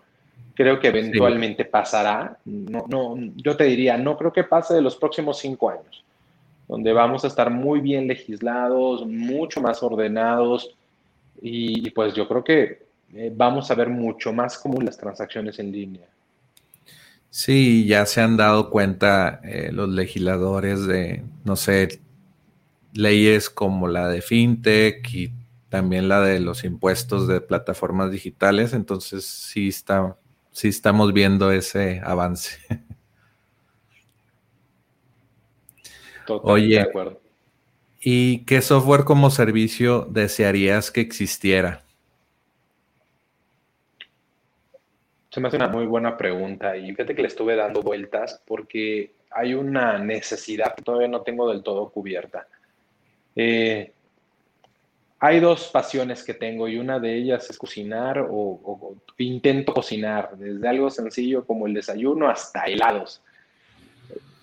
[0.58, 2.40] Creo que eventualmente pasará.
[2.44, 6.04] No, no, yo te diría, no creo que pase de los próximos cinco años,
[6.68, 10.76] donde vamos a estar muy bien legislados, mucho más ordenados
[11.44, 15.72] y, pues yo creo que eh, vamos a ver mucho más común las transacciones en
[15.72, 16.08] línea.
[17.30, 22.02] Sí, ya se han dado cuenta eh, los legisladores de, no sé,
[22.94, 25.32] leyes como la de FinTech y
[25.70, 30.16] también la de los impuestos de plataformas digitales, entonces sí está
[30.58, 32.58] sí estamos viendo ese avance.
[36.28, 37.22] Oye, de acuerdo.
[38.00, 41.84] ¿y qué software como servicio desearías que existiera?
[45.30, 49.14] Se me hace una muy buena pregunta y fíjate que le estuve dando vueltas porque
[49.30, 52.48] hay una necesidad que todavía no tengo del todo cubierta.
[53.36, 53.94] Eh,
[55.20, 60.68] hay dos pasiones que tengo y una de ellas es cocinar o, intento cocinar, desde
[60.68, 63.22] algo sencillo como el desayuno hasta helados.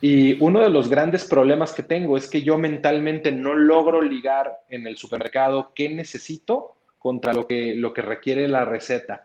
[0.01, 4.61] Y uno de los grandes problemas que tengo es que yo mentalmente no logro ligar
[4.69, 9.25] en el supermercado qué necesito contra lo que, lo que requiere la receta.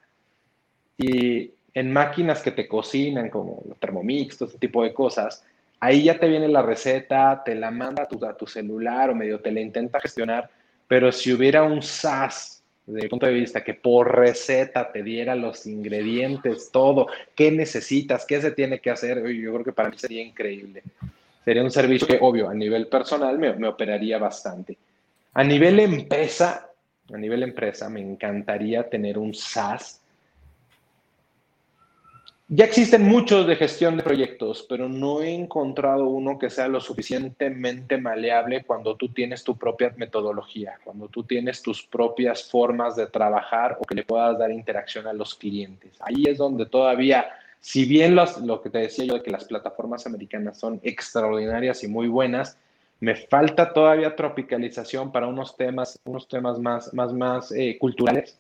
[0.98, 5.44] Y en máquinas que te cocinan, como los Thermomix, todo este tipo de cosas,
[5.80, 9.40] ahí ya te viene la receta, te la manda tu, a tu celular o medio
[9.40, 10.50] te la intenta gestionar,
[10.90, 15.36] pero si hubiera un SaaS, desde mi punto de vista, que por receta te diera
[15.36, 20.00] los ingredientes, todo, qué necesitas, qué se tiene que hacer, yo creo que para mí
[20.00, 20.82] sería increíble.
[21.46, 24.78] Sería un servicio que, obvio, a nivel personal me, me operaría bastante.
[25.36, 26.72] A nivel empresa,
[27.14, 29.99] a nivel empresa, me encantaría tener un SaaS
[32.52, 36.82] ya existen muchos de gestión de proyectos, pero no he encontrado uno que sea lo
[36.82, 43.06] suficientemente maleable cuando tú tienes tu propia metodología, cuando tú tienes tus propias formas de
[43.06, 45.92] trabajar o que le puedas dar interacción a los clientes.
[46.00, 50.08] Ahí es donde todavía, si bien lo que te decía yo de que las plataformas
[50.08, 52.58] americanas son extraordinarias y muy buenas,
[53.00, 58.40] me falta todavía tropicalización para unos temas, unos temas más, más, más eh, culturales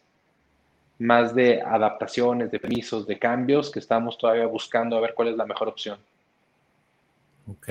[0.99, 5.37] más de adaptaciones, de permisos, de cambios, que estamos todavía buscando a ver cuál es
[5.37, 5.97] la mejor opción.
[7.47, 7.69] Ok.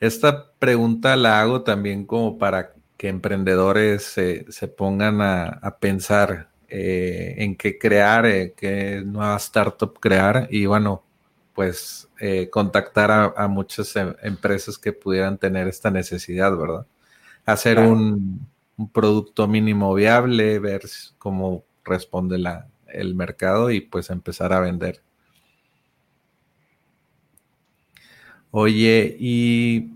[0.00, 7.56] Esta pregunta la hago también como para que emprendedores se, pongan a, pensar eh, en
[7.56, 11.02] qué crear, eh, qué nueva startup crear y bueno,
[11.54, 16.86] pues eh, contactar a, muchas em, empresas que pudieran tener esta necesidad, ¿verdad?
[17.46, 20.82] Hacer un, un, producto mínimo viable, ver
[21.18, 25.02] cómo responde la, el mercado y pues empezar a vender.
[28.52, 29.90] Oye, y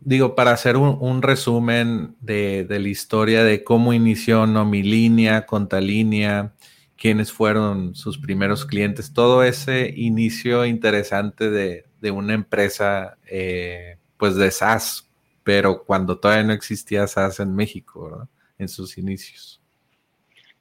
[0.00, 6.54] digo, para hacer un, resumen de, la historia de cómo inició Nomilínea, Contalínea,
[6.96, 14.50] quiénes fueron sus primeros clientes, todo ese inicio interesante de, una empresa, eh, pues de
[14.50, 15.08] SaaS,
[15.42, 19.60] pero cuando todavía no existía SaaS en México, en sus inicios.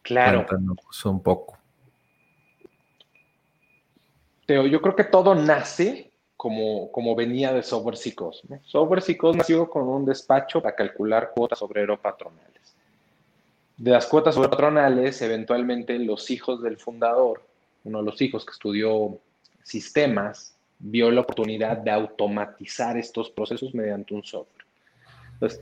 [0.08, 0.46] Claro.
[1.06, 1.58] un poco.
[4.46, 8.41] Teo, yo creo que todo nace como, como venía de Software Psicos.
[8.63, 12.78] Software Psicos nació con un despacho para calcular cuotas obrero patronales.
[13.76, 17.43] De las cuotas obrero patronales, eventualmente los hijos del fundador,
[17.84, 19.20] uno de los hijos que estudió
[19.62, 24.65] sistemas, vio la oportunidad de automatizar estos procesos mediante un software.
[25.34, 25.62] Entonces,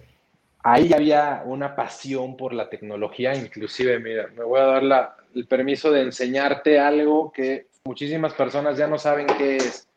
[0.65, 5.91] ahí había una pasión por la tecnología, inclusive, mira, me voy a dar el permiso
[5.91, 9.88] de enseñarte algo que muchísimas personas ya no saben qué es.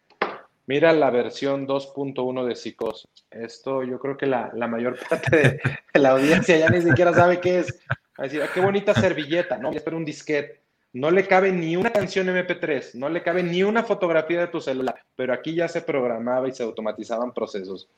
[0.66, 3.08] Mira la versión 2.1 de Psicos.
[3.30, 5.60] Esto yo creo que la, mayor parte de,
[5.94, 7.80] la audiencia ya ni siquiera sabe qué es.
[8.18, 9.70] A decir, ah, qué bonita servilleta, ¿no?
[9.70, 10.60] Es un disquete.
[10.92, 14.60] No le cabe ni una canción MP3, no le cabe ni una fotografía de tu
[14.60, 17.88] celular, pero aquí ya se programaba y se automatizaban procesos.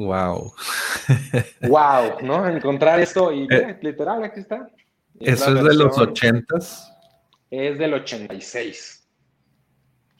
[0.00, 0.54] Wow.
[1.68, 2.48] wow, ¿no?
[2.48, 4.70] Encontrar esto y eh, literal, aquí está.
[5.20, 6.90] ¿Eso es de los ochentas?
[7.50, 9.06] Es del 86.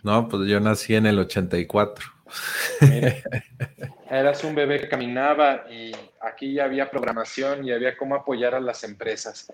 [0.02, 2.06] No, pues yo nací en el 84.
[4.10, 8.60] eras un bebé que caminaba y aquí ya había programación y había cómo apoyar a
[8.60, 9.50] las empresas.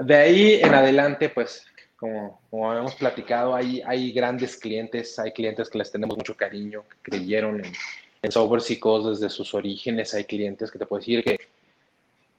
[0.00, 1.64] De ahí en adelante, pues,
[1.96, 6.82] como, como habíamos platicado, hay, hay grandes clientes, hay clientes que les tenemos mucho cariño,
[6.88, 7.72] que creyeron en,
[8.22, 11.38] en Software Psicos desde sus orígenes hay clientes que te puedo decir que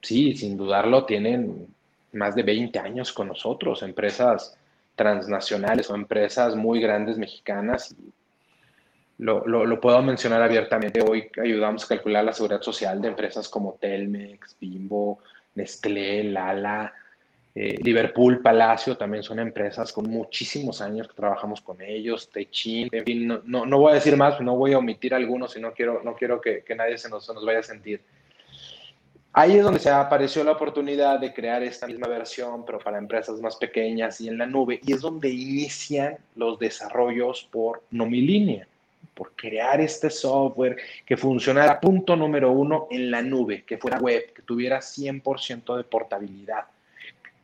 [0.02, 1.66] sí, sin dudarlo, tienen
[2.12, 4.56] más de 20 años con nosotros, empresas
[4.94, 7.94] transnacionales o empresas muy grandes mexicanas.
[9.18, 11.02] Lo, lo, puedo mencionar abiertamente.
[11.02, 15.20] Hoy ayudamos a calcular la seguridad social de empresas como Telmex, Bimbo,
[15.54, 16.92] Nestlé, Lala,
[17.54, 23.04] eh, Liverpool, Palacio también son empresas con muchísimos años que trabajamos con ellos, Techin, en
[23.04, 26.02] fin, no, no, voy a decir más, no voy a omitir algunos y no quiero,
[26.04, 28.00] no quiero que, nadie se nos, nos vaya a sentir.
[29.32, 33.40] Ahí es donde se apareció la oportunidad de crear esta misma versión, pero para empresas
[33.40, 38.66] más pequeñas y en la nube, y es donde inician los desarrollos por Nomilínea,
[39.14, 44.32] por crear este software que funcionara punto número uno en la nube, que fuera web,
[44.32, 46.66] que tuviera 100% de portabilidad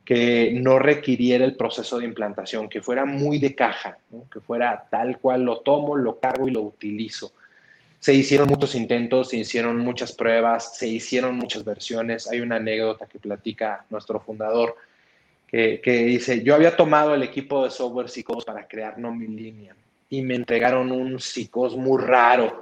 [0.05, 3.97] que no requiriera el proceso de implantación, que fuera muy de caja,
[4.31, 7.33] que fuera tal cual lo tomo, lo cargo y lo utilizo.
[8.01, 12.29] Se hicieron muchos intentos, se hicieron muchas pruebas, se hicieron muchas versiones.
[12.31, 14.77] Hay una anécdota que platica nuestro fundador
[15.49, 19.75] que, dice, yo había tomado el equipo de software Psicos para crear Nomilínea
[20.11, 22.61] y me entregaron un Psicos muy raro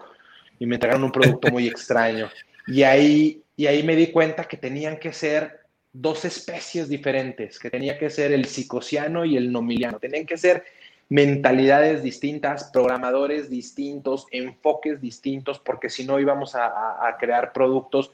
[0.58, 2.28] y me entregaron un producto muy extraño.
[2.66, 5.61] Y ahí, y ahí me di cuenta que tenían que ser
[5.92, 9.98] dos especies diferentes, que tenía que ser el psicosiano y el nomiliano.
[9.98, 10.64] Tenían que ser
[11.08, 18.12] mentalidades distintas, programadores distintos, enfoques distintos, porque si no íbamos a, crear productos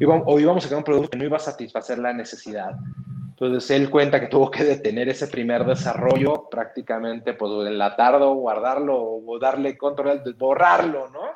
[0.00, 2.76] o íbamos a crear un producto que no iba a satisfacer la necesidad.
[3.30, 9.38] Entonces él cuenta que tuvo que detener ese primer desarrollo prácticamente, pues enlatarlo, guardarlo o
[9.38, 11.32] darle control, borrarlo, ¿no?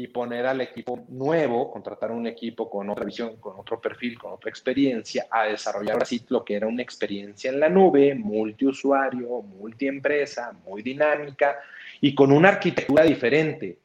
[0.00, 4.32] Y poner al equipo nuevo, contratar un equipo con otra visión, con otro perfil, con
[4.32, 10.52] otra experiencia, a desarrollar así lo que era una experiencia en la nube, multiusuario, multiempresa,
[10.64, 11.58] muy dinámica
[12.00, 13.76] y con una arquitectura diferente.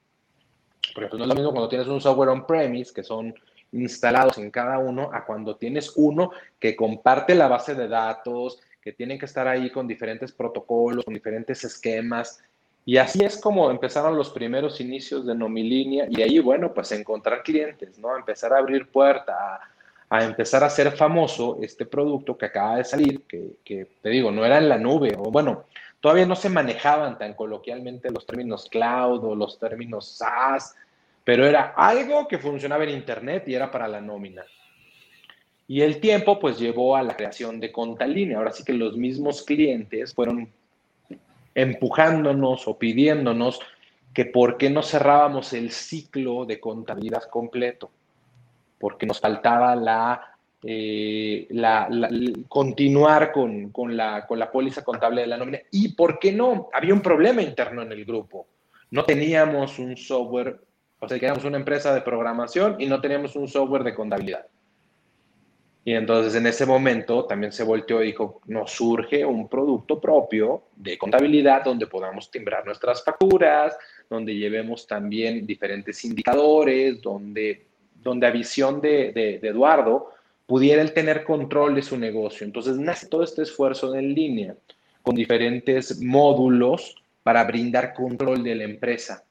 [0.93, 3.33] Por ejemplo, no es lo mismo cuando tienes un software on-premise, que son
[3.71, 8.93] instalados en cada uno a cuando tienes uno que comparte la base de datos, que
[8.93, 12.43] tienen que estar ahí con diferentes protocolos, con diferentes esquemas.
[12.85, 17.41] Y así es como empezaron los primeros inicios de Nomilínea y ahí, bueno, pues encontrar
[17.41, 18.15] clientes, ¿no?
[18.17, 19.61] Empezar a abrir puerta,
[20.09, 24.31] a, empezar a hacer famoso este producto que acaba de salir, que, que, te digo,
[24.31, 25.63] no era en la nube, o bueno,
[26.01, 30.75] todavía no se manejaban tan coloquialmente los términos cloud o los términos SaaS,
[31.23, 34.43] pero era algo que funcionaba en Internet y era para la nómina.
[35.67, 38.37] Y el tiempo pues llevó a la creación de Contalínea.
[38.37, 40.51] Ahora sí que los mismos clientes fueron
[41.55, 43.59] empujándonos o pidiéndonos
[44.13, 47.89] que por qué no cerrábamos el ciclo de contabilidad completo,
[48.79, 51.89] porque nos faltaba la, eh, la,
[52.47, 55.59] continuar con, con, la, con la póliza contable de la nómina.
[55.71, 56.69] ¿Y por qué no?
[56.73, 58.47] Había un problema interno en el grupo.
[58.91, 60.59] No teníamos un software
[61.03, 64.45] o sea, que una empresa de programación y no teníamos un software de contabilidad.
[65.85, 70.63] Y entonces en ese momento también se volteó y dijo, nos surge un producto propio
[70.75, 73.75] de contabilidad donde podamos timbrar nuestras facturas,
[74.09, 77.65] donde llevemos también diferentes indicadores, donde,
[78.01, 80.11] donde a visión de, de, de Eduardo
[80.45, 82.45] pudiera él tener control de su negocio.
[82.45, 84.55] Entonces nace todo este esfuerzo en línea
[85.01, 89.23] con diferentes módulos para brindar control de la empresa.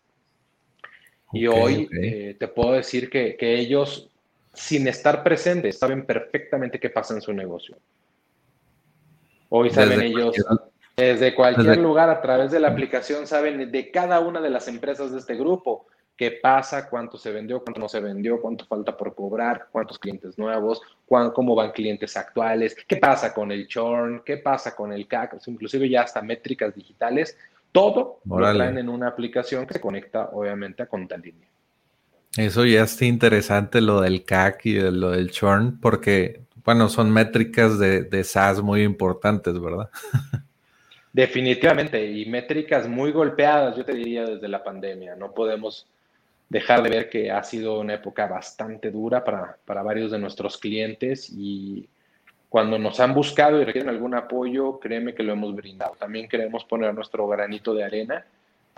[1.33, 4.11] Y hoy eh, te puedo decir que, que, ellos,
[4.53, 7.77] sin estar presentes, saben perfectamente qué pasa en su negocio.
[9.49, 10.35] Hoy saben ellos,
[10.97, 15.13] desde cualquier lugar, a través de la aplicación, saben de cada una de las empresas
[15.13, 15.87] de este grupo
[16.17, 20.39] qué pasa, cuánto se vendió, cuánto no se vendió, cuánto falta por cobrar, cuántos clientes
[20.39, 25.37] nuevos, cómo van clientes actuales, qué pasa con el churn, qué pasa con el CAC,
[25.47, 27.37] inclusive ya hasta métricas digitales
[27.73, 31.49] todo lo traen en una aplicación que se conecta obviamente a Contalínea.
[32.37, 37.79] Eso ya está interesante lo del CAC y lo del churn, porque, bueno, son métricas
[37.79, 39.91] de, de SaaS muy importantes, ¿verdad?
[41.13, 45.15] Definitivamente, y métricas muy golpeadas, yo te diría, desde la pandemia.
[45.15, 45.87] No podemos
[46.49, 50.57] dejar de ver que ha sido una época bastante dura para, para varios de nuestros
[50.57, 51.89] clientes y
[52.49, 55.97] cuando nos han buscado y requieren algún apoyo, créeme que lo hemos brindado.
[55.99, 58.27] También queremos poner nuestro granito de arena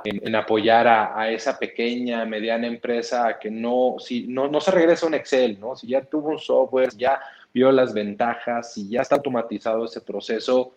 [0.05, 5.15] en, apoyar a, esa pequeña, mediana empresa que no, si, no, no se regresa un
[5.15, 5.77] Excel, ¿no?
[5.77, 7.21] Si ya tuvo un software, ya
[7.53, 10.73] vio las ventajas, si ya está automatizado ese proceso,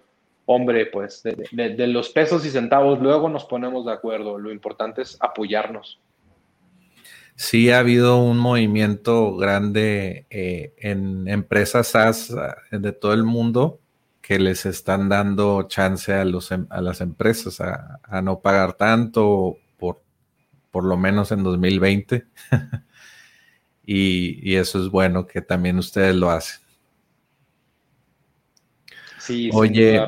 [0.46, 4.38] hombre, pues de los pesos y centavos luego nos ponemos de acuerdo.
[4.38, 6.00] Lo importante es apoyarnos
[7.38, 13.80] sí ha habido un movimiento grande eh, en empresas SaaS ah, de todo el mundo
[14.28, 19.56] que les están dando chance a, los, em, a las empresas a, no pagar tanto
[19.78, 20.04] por,
[20.70, 22.26] por lo menos en 2020.
[23.86, 26.60] y, y, eso es bueno que también ustedes lo hacen.
[29.18, 30.06] Sí, Oye,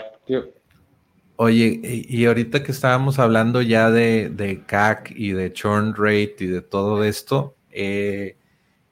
[1.38, 6.62] Oye, y ahorita que estábamos hablando ya de, CAC y de churn rate y de
[6.62, 8.36] todo esto, eh,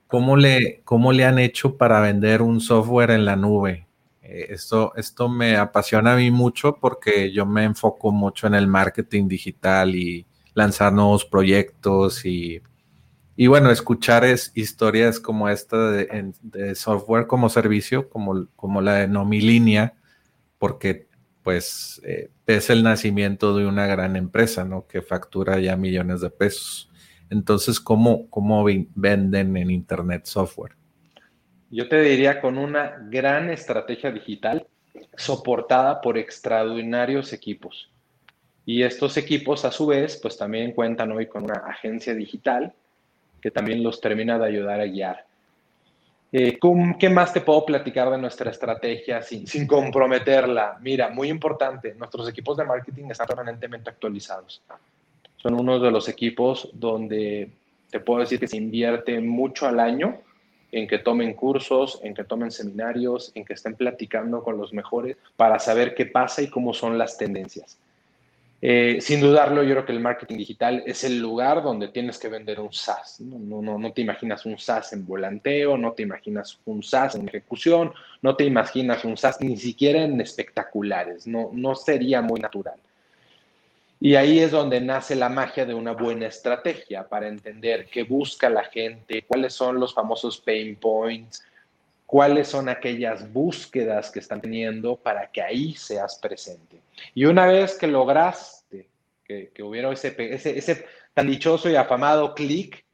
[0.06, 3.87] ¿cómo, le, ¿cómo le han hecho para vender un software en la nube?
[4.28, 8.66] Eh, esto, esto me apasiona a mí mucho porque yo me enfoco mucho en el
[8.66, 12.60] marketing digital y lanzar nuevos proyectos y,
[13.36, 19.08] y bueno, escuchar es, historias como esta de, software como servicio, como, como la de
[19.08, 19.94] Nomilínea,
[20.58, 21.08] porque
[21.42, 24.86] pues eh, es el nacimiento de una gran empresa, ¿no?
[24.86, 26.90] Que factura ya millones de pesos.
[27.30, 28.64] Entonces, ¿cómo, cómo
[28.94, 30.77] venden en Internet software?
[31.70, 34.66] Yo te diría con una gran estrategia digital
[35.16, 37.90] soportada por extraordinarios equipos.
[38.64, 42.72] Y estos equipos, a su vez, pues también cuentan hoy con una agencia digital
[43.40, 45.24] que también los termina de ayudar a guiar.
[46.30, 46.58] Eh,
[46.98, 50.78] ¿Qué más te puedo platicar de nuestra estrategia sin, sin, comprometerla?
[50.82, 54.60] Mira, muy importante, nuestros equipos de marketing están permanentemente actualizados.
[55.36, 57.50] Son uno de los equipos donde
[57.90, 60.20] te puedo decir que se invierte mucho al año
[60.72, 65.16] en que tomen cursos, en que tomen seminarios, en que estén platicando con los mejores
[65.36, 67.78] para saber qué pasa y cómo son las tendencias.
[68.60, 72.28] Eh, sin dudarlo, yo creo que el marketing digital es el lugar donde tienes que
[72.28, 73.20] vender un SaaS.
[73.20, 73.62] ¿no?
[73.62, 77.92] No, no, te imaginas un SaaS en volanteo, no te imaginas un SaaS en ejecución,
[78.20, 82.80] no te imaginas un SaaS ni siquiera en espectaculares, no, no sería muy natural.
[84.00, 88.48] Y ahí es donde nace la magia de una buena estrategia para entender qué busca
[88.48, 91.44] la gente, cuáles son los famosos pain points,
[92.06, 96.80] cuáles son aquellas búsquedas que están teniendo para que ahí seas presente.
[97.14, 98.88] Y una vez que lograste
[99.24, 102.84] que, hubiera ese, ese, ese tan dichoso y afamado clic,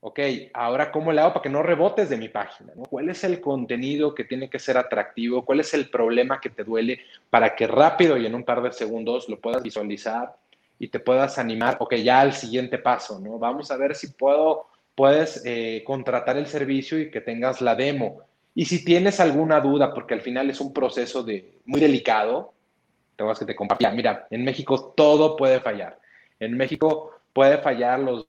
[0.00, 0.20] ok,
[0.54, 4.14] ahora cómo le hago para que no rebotes de mi página, ¿Cuál es el contenido
[4.14, 5.44] que tiene que ser atractivo?
[5.44, 8.72] ¿Cuál es el problema que te duele para que rápido y en un par de
[8.72, 10.34] segundos lo puedas visualizar
[10.78, 13.38] y te puedas animar, ok, ya al siguiente paso, ¿no?
[13.38, 18.22] Vamos a ver si puedo, puedes eh, contratar el servicio y que tengas la demo.
[18.54, 22.52] Y si tienes alguna duda, porque al final es un proceso de, muy delicado,
[23.16, 23.90] te vas que te compartía.
[23.90, 25.98] Mira, en México todo puede fallar.
[26.38, 28.28] En México puede fallar los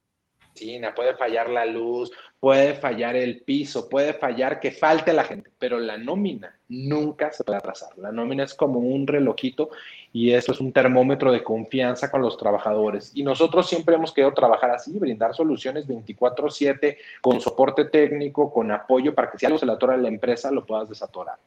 [0.95, 5.79] puede fallar la luz, puede fallar el piso, puede fallar que falte la gente, pero
[5.79, 7.89] la nómina nunca se puede atrasar.
[7.97, 9.69] La nómina es como un relojito
[10.13, 13.11] y eso es un termómetro de confianza con los trabajadores.
[13.13, 19.13] Y nosotros siempre hemos querido trabajar así, brindar soluciones 24/7 con soporte técnico, con apoyo
[19.13, 21.37] para que si algo se le atora a la empresa lo puedas desatorar.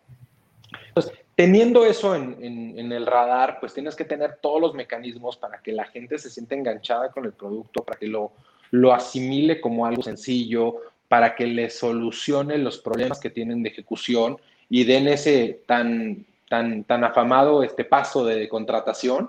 [0.89, 5.59] Entonces, teniendo eso en, en, el radar, pues tienes que tener todos los mecanismos para
[5.63, 8.33] que la gente se sienta enganchada con el producto, para que lo,
[8.73, 10.77] lo asimile como algo sencillo,
[11.13, 14.39] para que le solucione los problemas que tienen de ejecución
[14.71, 19.29] y den ese tan, tan, tan afamado este paso de contratación.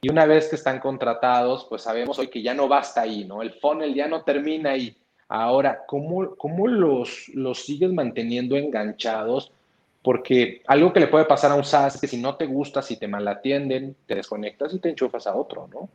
[0.00, 3.40] Y una vez que están contratados, pues sabemos hoy que ya no basta ahí, ¿no?
[3.40, 4.96] El funnel ya no termina ahí.
[5.28, 9.52] Ahora, ¿cómo, cómo los, los sigues manteniendo enganchados?
[10.02, 12.96] Porque algo que le puede pasar a un SaaS que si no te gusta, si
[12.96, 15.88] te malatienden, te desconectas y te enchufas a otro, ¿no?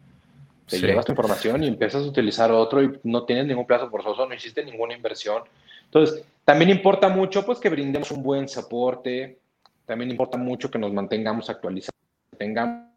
[0.68, 4.28] Te llevas tu información y empiezas a utilizar otro y no tienes ningún plazo forzoso,
[4.28, 5.44] no hiciste ninguna inversión.
[5.86, 9.40] Entonces, también importa mucho pues que brindemos un buen soporte,
[9.86, 11.96] también importa mucho que nos mantengamos actualizados,
[12.38, 12.88] tengamos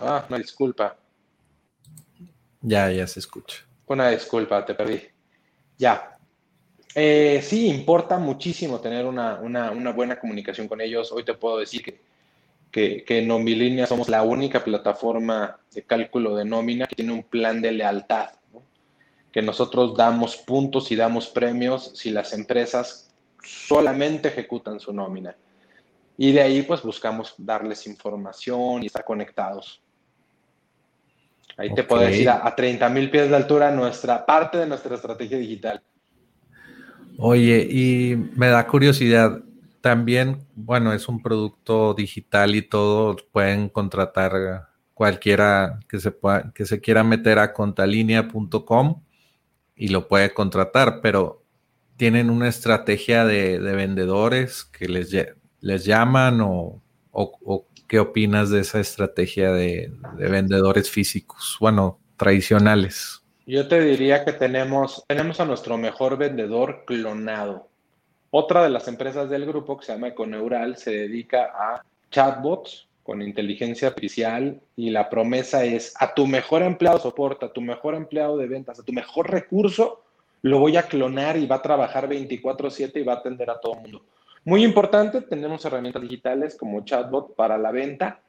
[0.00, 0.96] Ah, una disculpa.
[2.60, 3.64] Ya, ya se escucha.
[3.86, 5.02] Una disculpa, te perdí.
[5.76, 6.17] Ya,
[6.94, 9.40] eh, sí, importa muchísimo tener una,
[9.92, 11.12] buena comunicación con ellos.
[11.12, 12.00] Hoy te puedo decir que,
[12.70, 17.60] que, que en somos la única plataforma de cálculo de nómina que tiene un plan
[17.60, 18.30] de lealtad,
[19.30, 23.14] que nosotros damos puntos y damos premios si las empresas
[23.44, 25.36] solamente ejecutan su nómina.
[26.16, 29.80] Y de ahí pues buscamos darles información y estar conectados.
[31.56, 34.94] Ahí te puedo decir a, a 30 mil pies de altura nuestra parte de nuestra
[34.94, 35.82] estrategia digital.
[37.20, 39.42] Oye, y me da curiosidad,
[39.80, 46.64] también, bueno, es un producto digital y todo, pueden contratar cualquiera que se, pueda, que
[46.64, 49.02] se quiera meter a contalinea.com
[49.74, 51.42] y lo puede contratar, pero
[51.96, 55.10] tienen una estrategia de, vendedores que les,
[55.60, 56.82] les llaman o,
[57.88, 63.17] qué opinas de esa estrategia de, de vendedores físicos, bueno, tradicionales.
[63.48, 67.70] Yo te diría que tenemos, tenemos a nuestro mejor vendedor clonado.
[68.30, 73.22] Otra de las empresas del grupo que se llama Econeural se dedica a chatbots con
[73.22, 77.94] inteligencia artificial y la promesa es a tu mejor empleado de soporte, a tu mejor
[77.94, 80.02] empleado de ventas, a tu mejor recurso,
[80.42, 83.76] lo voy a clonar y va a trabajar 24/7 y va a atender a todo
[83.76, 84.02] el mundo.
[84.44, 88.20] Muy importante, tenemos herramientas digitales como chatbot para la venta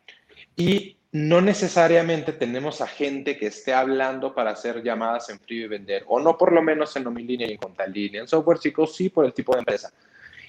[0.56, 5.68] y no necesariamente tenemos a gente que esté hablando para hacer llamadas en frío y
[5.68, 8.22] vender, o no por lo menos en línea y en línea.
[8.22, 9.92] En software chicos sí por el tipo de empresa.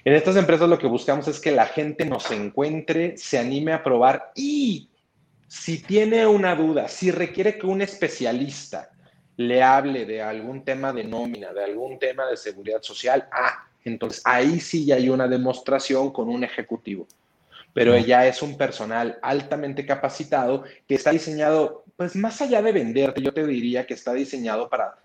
[0.05, 3.83] En estas empresas lo que buscamos es que la gente nos encuentre, se anime a
[3.83, 4.89] probar y
[5.49, 8.91] si tiene una duda, si requiere que un especialista
[9.37, 14.21] le hable de algún tema de nómina, de algún tema de seguridad social, ah, entonces
[14.25, 17.07] ahí sí ya hay una demostración con un ejecutivo
[17.73, 23.23] pero ella es un personal altamente capacitado que está diseñado, pues más allá de venderte,
[23.23, 24.97] yo te diría que está diseñado para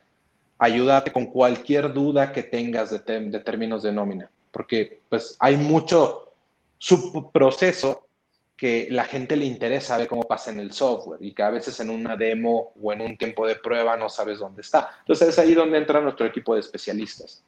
[0.57, 2.99] ayudarte con cualquier duda que tengas de,
[3.39, 6.33] términos de nómina, porque pues hay mucho
[6.77, 8.07] subproceso
[8.55, 11.77] que la gente le interesa ver cómo pasa en el software y que a veces
[11.81, 14.91] en una demo o en un tiempo de prueba no sabes dónde está.
[14.99, 17.43] Entonces es ahí donde entra nuestro equipo de especialistas.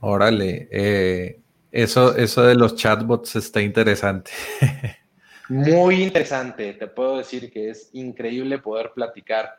[0.00, 1.41] Órale, eh,
[1.72, 4.30] eso, eso de los chatbots está interesante.
[5.48, 6.74] Muy interesante.
[6.74, 9.58] Te puedo decir que es increíble poder platicar.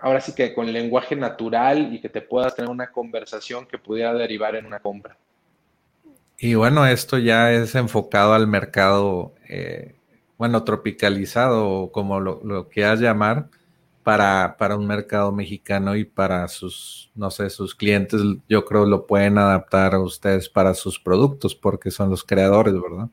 [0.00, 4.12] Ahora sí que con lenguaje natural y que te puedas tener una conversación que pudiera
[4.12, 5.16] derivar en una compra.
[6.38, 9.94] Y bueno, esto ya es enfocado al mercado, eh,
[10.38, 13.46] bueno, tropicalizado, como lo, lo quieras llamar,
[14.02, 19.06] para, para, un mercado mexicano y para sus, no sé, sus clientes, yo creo lo
[19.06, 23.08] pueden adaptar ustedes para sus productos, porque son los creadores, ¿verdad?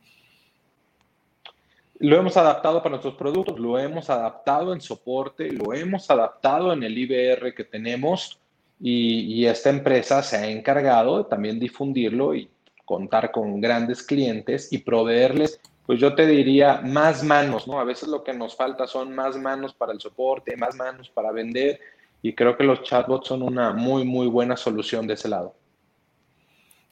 [1.99, 6.83] Lo hemos adaptado para nuestros productos, lo hemos adaptado en soporte, lo hemos adaptado en
[6.83, 8.39] el IBR que tenemos
[8.79, 12.49] y, y esta empresa se ha encargado de también difundirlo y
[12.85, 15.59] contar con grandes clientes y proveerles,
[15.89, 17.79] pues yo te diría, más manos, ¿no?
[17.79, 21.31] A veces lo que nos falta son más manos para el soporte, más manos para
[21.31, 21.79] vender
[22.21, 25.55] y creo que los chatbots son una muy, muy buena solución de ese lado.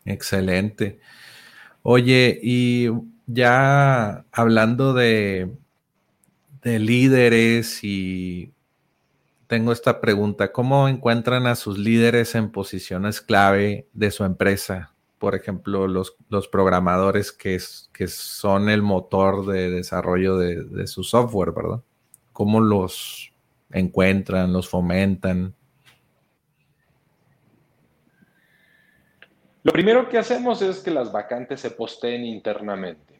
[0.04, 1.00] Excelente.
[1.84, 2.90] Oye, y
[3.28, 5.52] ya hablando de,
[6.64, 8.52] de líderes y
[9.46, 14.97] tengo esta pregunta, ¿cómo encuentran a sus líderes en posiciones clave de su empresa?
[15.20, 17.58] Por ejemplo, los, los programadores que,
[17.92, 21.82] que, son el motor de desarrollo de, su software, ¿verdad?
[22.34, 23.32] ¿Cómo los
[23.72, 25.54] encuentran, los fomentan?
[29.64, 33.20] Lo primero que hacemos es que las vacantes se posteen internamente.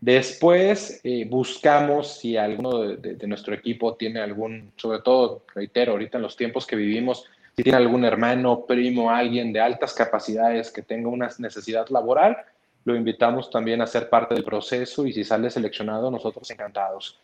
[0.00, 6.18] Después eh, buscamos si alguno de, de, nuestro equipo tiene algún, sobre todo, reitero, ahorita
[6.18, 7.24] en los tiempos que vivimos,
[7.56, 12.36] si tiene algún hermano, primo, alguien de altas capacidades que tenga una necesidad laboral,
[12.84, 17.18] lo invitamos también a ser parte del proceso y si sale seleccionado, nosotros encantados.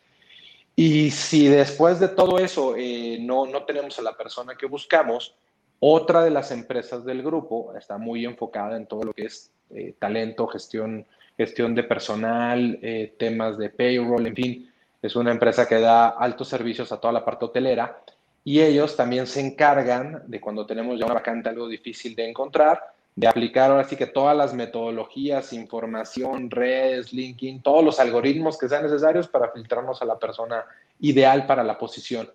[0.76, 5.34] Y si después de todo eso eh, no, no tenemos a la persona que buscamos,
[5.80, 9.94] otra de las empresas del grupo está muy enfocada en todo lo que es eh,
[9.98, 11.06] talento, gestión,
[11.36, 14.72] gestión de personal, eh, temas de payroll, en fin,
[15.02, 18.00] es una empresa que da altos servicios a toda la parte hotelera
[18.44, 22.80] y ellos también se encargan de cuando tenemos ya una vacante algo difícil de encontrar,
[23.14, 28.68] de aplicar ahora sí que todas las metodologías, información, redes, linking, todos los algoritmos que
[28.68, 30.64] sean necesarios para filtrarnos a la persona
[31.00, 32.30] ideal para la posición.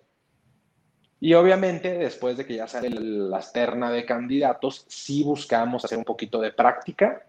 [1.18, 6.04] Y obviamente, después de que ya sale la terna de candidatos, sí buscamos hacer un
[6.04, 7.24] poquito de práctica,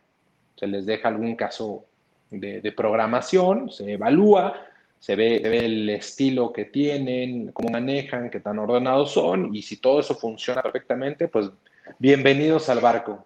[0.55, 1.85] se les deja algún caso
[2.29, 4.53] de programación, se evalúa,
[4.99, 9.99] se ve, el estilo que tienen, cómo manejan, qué tan ordenados son, y si todo
[9.99, 11.49] eso funciona perfectamente, pues
[11.99, 13.25] bienvenidos al barco.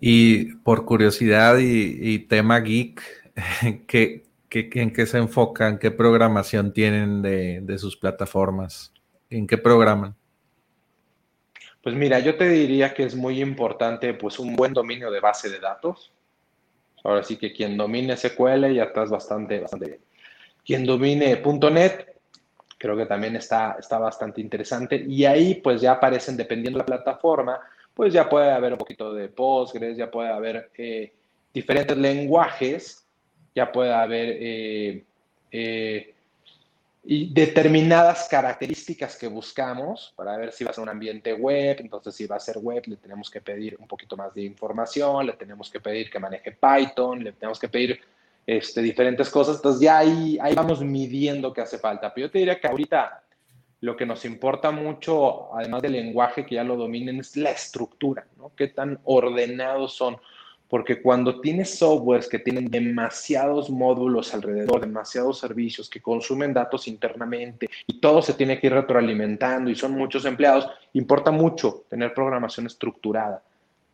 [0.00, 3.02] Y por curiosidad y, tema geek,
[3.86, 5.78] ¿qué, en qué se enfocan?
[5.78, 8.92] ¿Qué programación tienen de, de sus plataformas?
[9.30, 10.14] ¿En qué programan?
[11.82, 15.48] Pues mira, yo te diría que es muy importante pues un buen dominio de base
[15.48, 16.12] de datos,
[17.04, 20.00] Ahora sí que quien domine SQL ya estás bastante, bastante bien.
[20.64, 22.14] Quien domine .NET,
[22.76, 25.04] creo que también está, está bastante interesante.
[25.06, 27.60] Y ahí pues ya aparecen, dependiendo de la plataforma,
[27.94, 31.12] pues ya puede haber un poquito de Postgres, ya puede haber eh,
[31.52, 33.04] diferentes lenguajes,
[33.54, 35.04] ya puede haber eh,
[35.50, 36.14] eh,
[37.10, 41.78] y determinadas características que buscamos para ver si va a ser un ambiente web.
[41.80, 45.24] Entonces, si va a ser web, le tenemos que pedir un poquito más de información,
[45.24, 47.98] le tenemos que pedir que maneje Python, le tenemos que pedir
[48.46, 49.56] este, diferentes cosas.
[49.56, 52.12] Entonces, ya ahí, ahí vamos midiendo qué hace falta.
[52.12, 53.22] Pero yo te diría que ahorita
[53.80, 58.26] lo que nos importa mucho, además del lenguaje que ya lo dominen, es la estructura,
[58.36, 58.52] ¿no?
[58.54, 60.18] Qué tan ordenados son
[60.68, 67.68] porque cuando tienes softwares que tienen demasiados módulos alrededor, demasiados servicios que consumen datos internamente
[67.86, 72.66] y todo se tiene que ir retroalimentando y son muchos empleados, importa mucho tener programación
[72.66, 73.42] estructurada.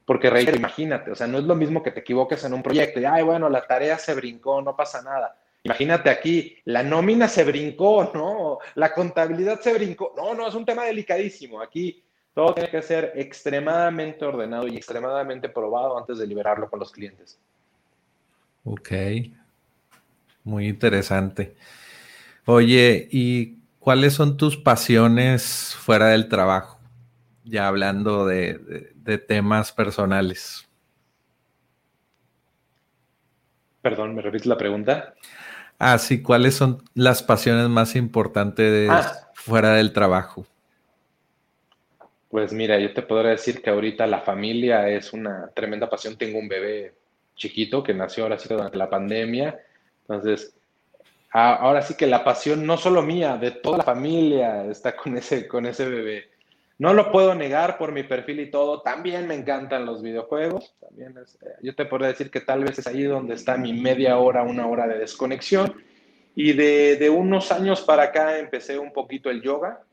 [0.05, 3.01] Porque, reitero, imagínate, o sea, no es lo mismo que te equivoques en un proyecto
[3.01, 5.39] y, ay, bueno, la tarea se brincó, no pasa nada.
[5.63, 8.59] Imagínate aquí, la nómina se brincó, ¿no?
[8.75, 10.13] La contabilidad se brincó.
[10.15, 11.63] No, no, es un tema delicadísimo.
[11.63, 12.04] Aquí
[12.35, 17.39] todo tiene que ser extremadamente ordenado y extremadamente probado antes de liberarlo con los clientes.
[18.65, 18.91] Ok,
[20.43, 21.55] muy interesante.
[22.45, 26.81] Oye, ¿y cuáles son tus pasiones fuera del trabajo?
[27.45, 28.93] Ya hablando de,
[29.29, 30.69] temas personales.
[33.81, 35.15] Perdón, ¿me repites la pregunta?
[35.79, 39.31] Ah, sí, ¿cuáles son las pasiones más importantes de, ah.
[39.35, 40.47] fuera del trabajo?
[42.35, 46.19] Pues mira, yo te podría decir que ahorita la familia es una tremenda pasión.
[46.19, 46.93] Tengo un bebé
[47.37, 49.61] chiquito que nació ahora sí durante la pandemia.
[50.01, 50.53] Entonces,
[51.31, 55.47] ahora sí que la pasión no solo mía, de toda la familia está con ese,
[55.47, 56.25] con ese bebé.
[56.77, 58.83] No lo puedo negar por mi perfil y todo.
[58.83, 60.75] También me encantan los videojuegos.
[60.81, 64.19] También eh, yo te podría decir que tal vez es ahí donde está mi media
[64.19, 65.73] hora, una hora de desconexión.
[66.35, 69.85] Y de, de unos años para acá empecé un poquito el yoga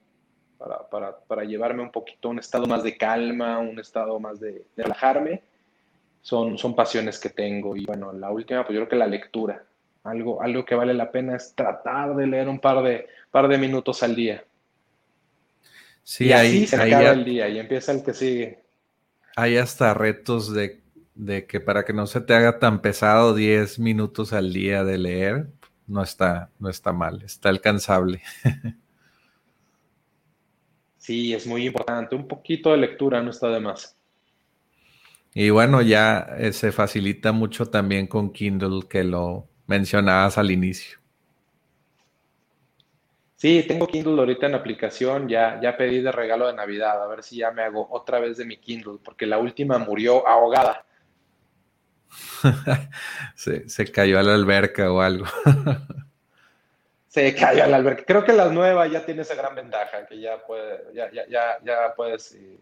[0.61, 4.39] para, para, para, llevarme un poquito a un estado más de calma, un estado más
[4.39, 5.41] de, relajarme.
[6.21, 7.75] son, son pasiones que tengo.
[7.75, 9.63] Y bueno, la última, pues yo creo que la lectura.
[10.03, 13.57] Algo, algo que vale la pena es tratar de leer un par de, par de
[13.57, 14.43] minutos al día.
[16.03, 18.59] Sí, y ahí, se acaba el día y empieza el que sigue.
[19.35, 20.81] Hay hasta retos de,
[21.15, 24.97] de, que para que no se te haga tan pesado 10 minutos al día de
[24.97, 25.47] leer,
[25.87, 28.21] no está, no está mal, está alcanzable.
[31.01, 32.15] Sí, es muy importante.
[32.15, 33.97] Un poquito de lectura no está de más.
[35.33, 40.99] Y bueno, ya eh, se facilita mucho también con Kindle, que lo mencionabas al inicio.
[43.35, 47.23] Sí, tengo Kindle ahorita en aplicación, ya, ya pedí de regalo de Navidad, a ver
[47.23, 50.85] si ya me hago otra vez de mi Kindle, porque la última murió ahogada.
[53.35, 55.25] se, se, cayó a la alberca o algo.
[57.11, 58.05] se cayó a la alberca.
[58.07, 61.57] Creo que la nueva ya tiene esa gran ventaja, que ya, puede, ya, ya, ya,
[61.61, 62.57] ya puedes eh,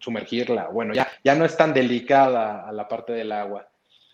[0.00, 0.68] sumergirla.
[0.68, 3.68] Bueno, ya, ya no es tan delicada a la parte del agua.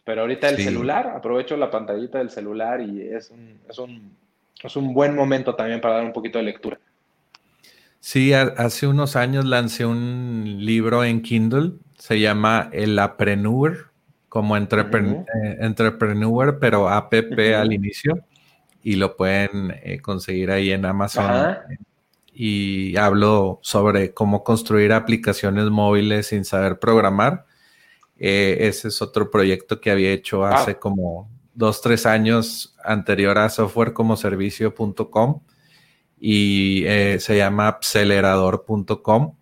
[0.04, 4.16] Pero ahorita el celular, aprovecho la pantallita del celular y es un, es un,
[4.60, 6.80] es un buen momento también para dar un poquito de lectura.
[8.00, 13.92] Sí, hace unos años lancé un libro en Kindle, se llama El Apreneur,
[14.28, 18.24] como entrepreneur, eh, entrepreneur pero app al inicio,
[18.82, 21.56] y lo pueden eh, conseguir ahí en Amazon
[22.34, 27.46] y hablo sobre cómo construir aplicaciones móviles sin saber programar.
[28.18, 30.56] Eh, ese es otro proyecto que había hecho ah.
[30.56, 35.42] hace como dos, tres años anterior a softwarecomoservicio.com
[36.18, 39.36] y eh, se llama acelerador.com.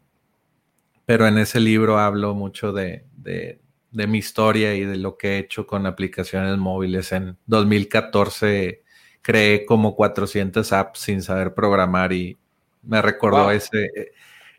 [1.06, 3.60] Pero en ese libro hablo mucho de, de,
[3.90, 7.12] de, mi historia y de lo que he hecho con aplicaciones móviles.
[7.12, 8.82] En 2014
[9.22, 12.38] creé como 400 apps sin saber programar y
[12.82, 14.12] me recordó ese,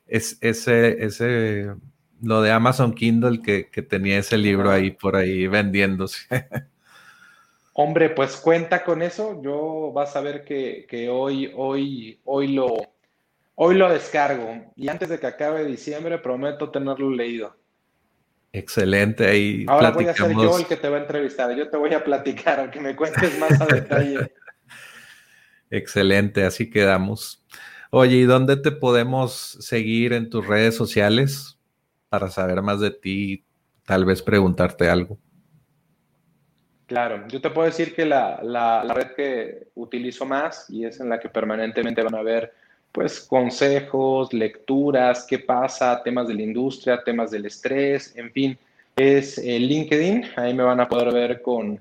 [0.08, 1.72] ese, ese,
[2.22, 6.28] lo de Amazon Kindle que, tenía ese libro ahí por ahí vendiéndose.
[7.74, 9.42] Hombre, pues cuenta con eso.
[9.42, 12.76] Yo vas a ver que, hoy, hoy, hoy lo,
[13.56, 14.72] hoy lo descargo.
[14.76, 17.56] Y antes de que acabe diciembre, prometo tenerlo leído.
[18.54, 21.56] Excelente, ahí Ahora voy a ser yo el que te va a entrevistar.
[21.56, 24.34] Yo te voy a platicar, aunque me cuentes más a detalle.
[25.72, 27.44] Excelente, así quedamos.
[27.90, 31.58] Oye, ¿y dónde te podemos seguir en tus redes sociales
[32.10, 33.46] para saber más de ti,
[33.86, 35.18] tal vez preguntarte algo?
[36.88, 41.22] Claro, yo te puedo decir que la, red que utilizo más y es en la
[41.22, 42.54] que permanentemente van a ver
[42.92, 48.60] pues consejos, lecturas, qué pasa, temas de la industria, temas del estrés, en fin,
[48.98, 50.32] es el LinkedIn.
[50.36, 51.80] Ahí me van a poder ver con,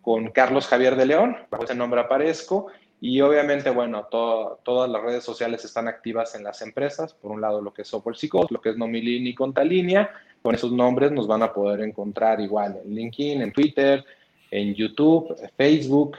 [0.00, 2.68] con Carlos Javier de León, bajo ese nombre aparezco.
[3.06, 7.12] Y obviamente, bueno, todas las redes sociales están activas en las empresas.
[7.12, 10.10] Por un lado, lo que es Software Psicos, lo que es Nomilin y Contalínea.
[10.40, 14.02] Con esos nombres nos van a poder encontrar igual en LinkedIn, en Twitter,
[14.50, 16.16] en YouTube, en Facebook.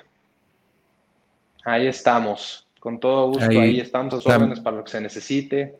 [1.63, 2.67] Ahí estamos.
[2.79, 5.79] Con todo gusto, ahí, estamos a órdenes para lo que se necesite.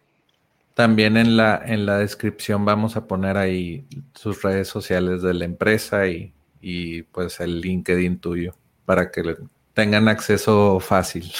[0.74, 3.86] También en la, en la descripción vamos a poner ahí
[4.16, 9.36] sus redes sociales de la empresa y, y pues el LinkedIn tuyo para que
[9.76, 11.32] tengan acceso fácil.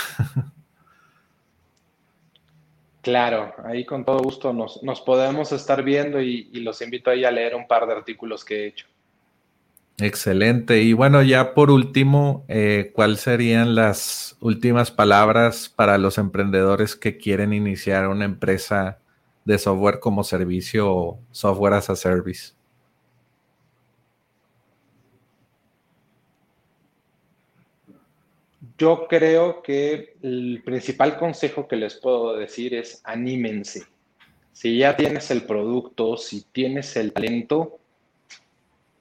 [3.02, 7.54] Claro, ahí con todo gusto nos, podemos estar viendo y, los invito ahí a leer
[7.54, 8.88] un par de artículos que he hecho.
[10.00, 10.82] Excelente.
[10.82, 17.18] Y bueno, ya por último, eh, ¿cuáles serían las últimas palabras para los emprendedores que
[17.18, 18.98] quieren iniciar una empresa
[19.44, 22.55] de software como servicio o software as a service?
[28.78, 33.86] Yo creo que el principal consejo que les puedo decir es anímense.
[34.52, 37.80] Si ya tienes el producto, si tienes el talento,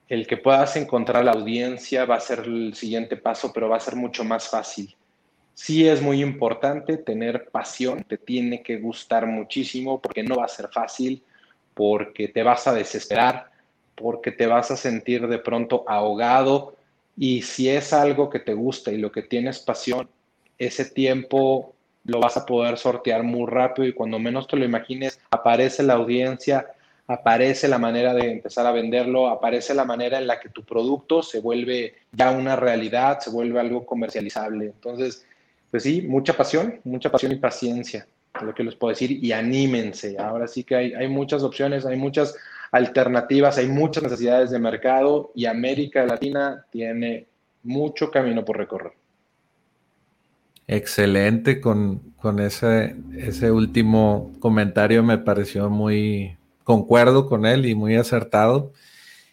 [0.09, 3.81] el que puedas encontrar la audiencia va a ser el siguiente paso, pero va a
[3.81, 4.95] ser mucho más fácil.
[5.55, 10.49] Sí es muy importante tener pasión, te tiene que gustar muchísimo porque no va a
[10.49, 11.22] ser fácil,
[11.75, 13.51] porque te vas a desesperar,
[13.95, 16.77] porque te vas a sentir de pronto ahogado
[17.17, 20.09] y si es algo que te gusta y lo que tienes pasión,
[20.59, 25.21] ese tiempo lo vas a poder sortear muy rápido y cuando menos te lo imagines,
[25.31, 26.67] aparece la audiencia,
[27.07, 31.23] aparece la manera de empezar a venderlo, aparece la manera en la que tu producto
[31.23, 34.67] se vuelve ya una realidad, se vuelve algo comercializable.
[34.67, 35.25] Entonces,
[35.71, 38.07] pues sí, mucha pasión, mucha pasión y paciencia,
[38.43, 40.17] lo que les puedo decir, y anímense.
[40.19, 42.35] Ahora sí que hay, hay muchas opciones, hay muchas
[42.75, 47.29] alternativas, hay muchas necesidades de mercado y América Latina tiene
[47.62, 48.95] mucho camino por recorrer.
[50.66, 52.03] Excelente, con,
[52.41, 58.72] ese, ese último comentario me pareció muy concuerdo con él y muy acertado.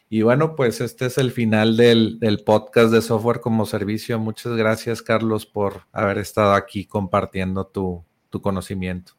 [0.08, 4.20] Y bueno, pues este es el final del, podcast de software como servicio.
[4.20, 9.14] Muchas gracias, Carlos, por haber estado aquí compartiendo tu, tu conocimiento.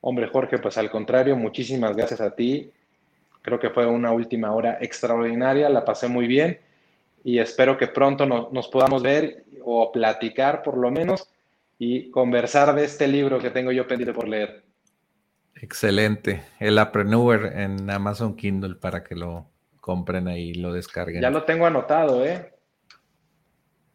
[0.00, 2.70] Hombre, Jorge, pues al contrario, muchísimas gracias a ti.
[3.42, 6.58] Creo que fue una última hora extraordinaria, la pasé muy bien
[7.24, 11.28] y espero que pronto nos podamos ver o platicar por lo menos
[11.78, 14.64] y conversar de este libro que tengo yo pendiente por leer.
[15.54, 16.42] Excelente.
[16.58, 19.46] El Apreneur en Amazon Kindle para que lo
[19.80, 21.20] compren ahí y lo descarguen.
[21.20, 22.54] Ya lo tengo anotado, ¿eh?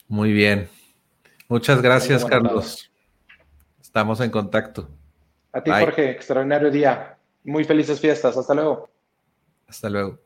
[0.07, 0.67] Muy bien.
[1.47, 2.91] Muchas gracias, Carlos.
[3.81, 4.89] Estamos en contacto.
[5.55, 7.17] A ti, Jorge, extraordinario día.
[7.45, 8.35] Muy felices fiestas.
[8.35, 8.89] Hasta luego.
[9.69, 10.19] Hasta luego.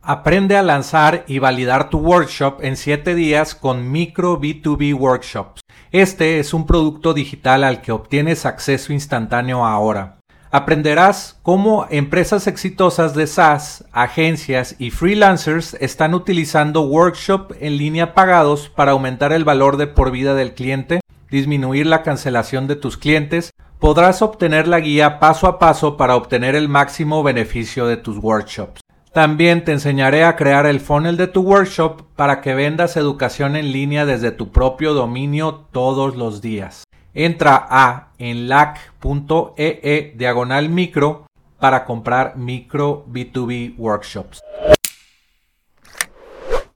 [0.00, 5.60] Aprende a lanzar y validar tu workshop en 7 días con Micro B2B Workshops.
[5.92, 10.18] Este es un producto digital al que obtienes acceso instantáneo ahora.
[10.50, 18.68] Aprenderás cómo empresas exitosas de SaaS, agencias y freelancers están utilizando workshop en línea pagados
[18.68, 21.00] para aumentar el valor de por vida del cliente,
[21.32, 26.54] disminuir la cancelación de tus clientes, podrás obtener la guía paso a paso para obtener
[26.54, 28.80] el máximo beneficio de tus workshops.
[29.12, 33.72] También te enseñaré a crear el funnel de tu workshop para que vendas educación en
[33.72, 36.84] línea desde tu propio dominio todos los días.
[37.12, 41.26] Entra a enlac.ee e diagonal micro
[41.58, 44.40] para comprar micro B2B workshops.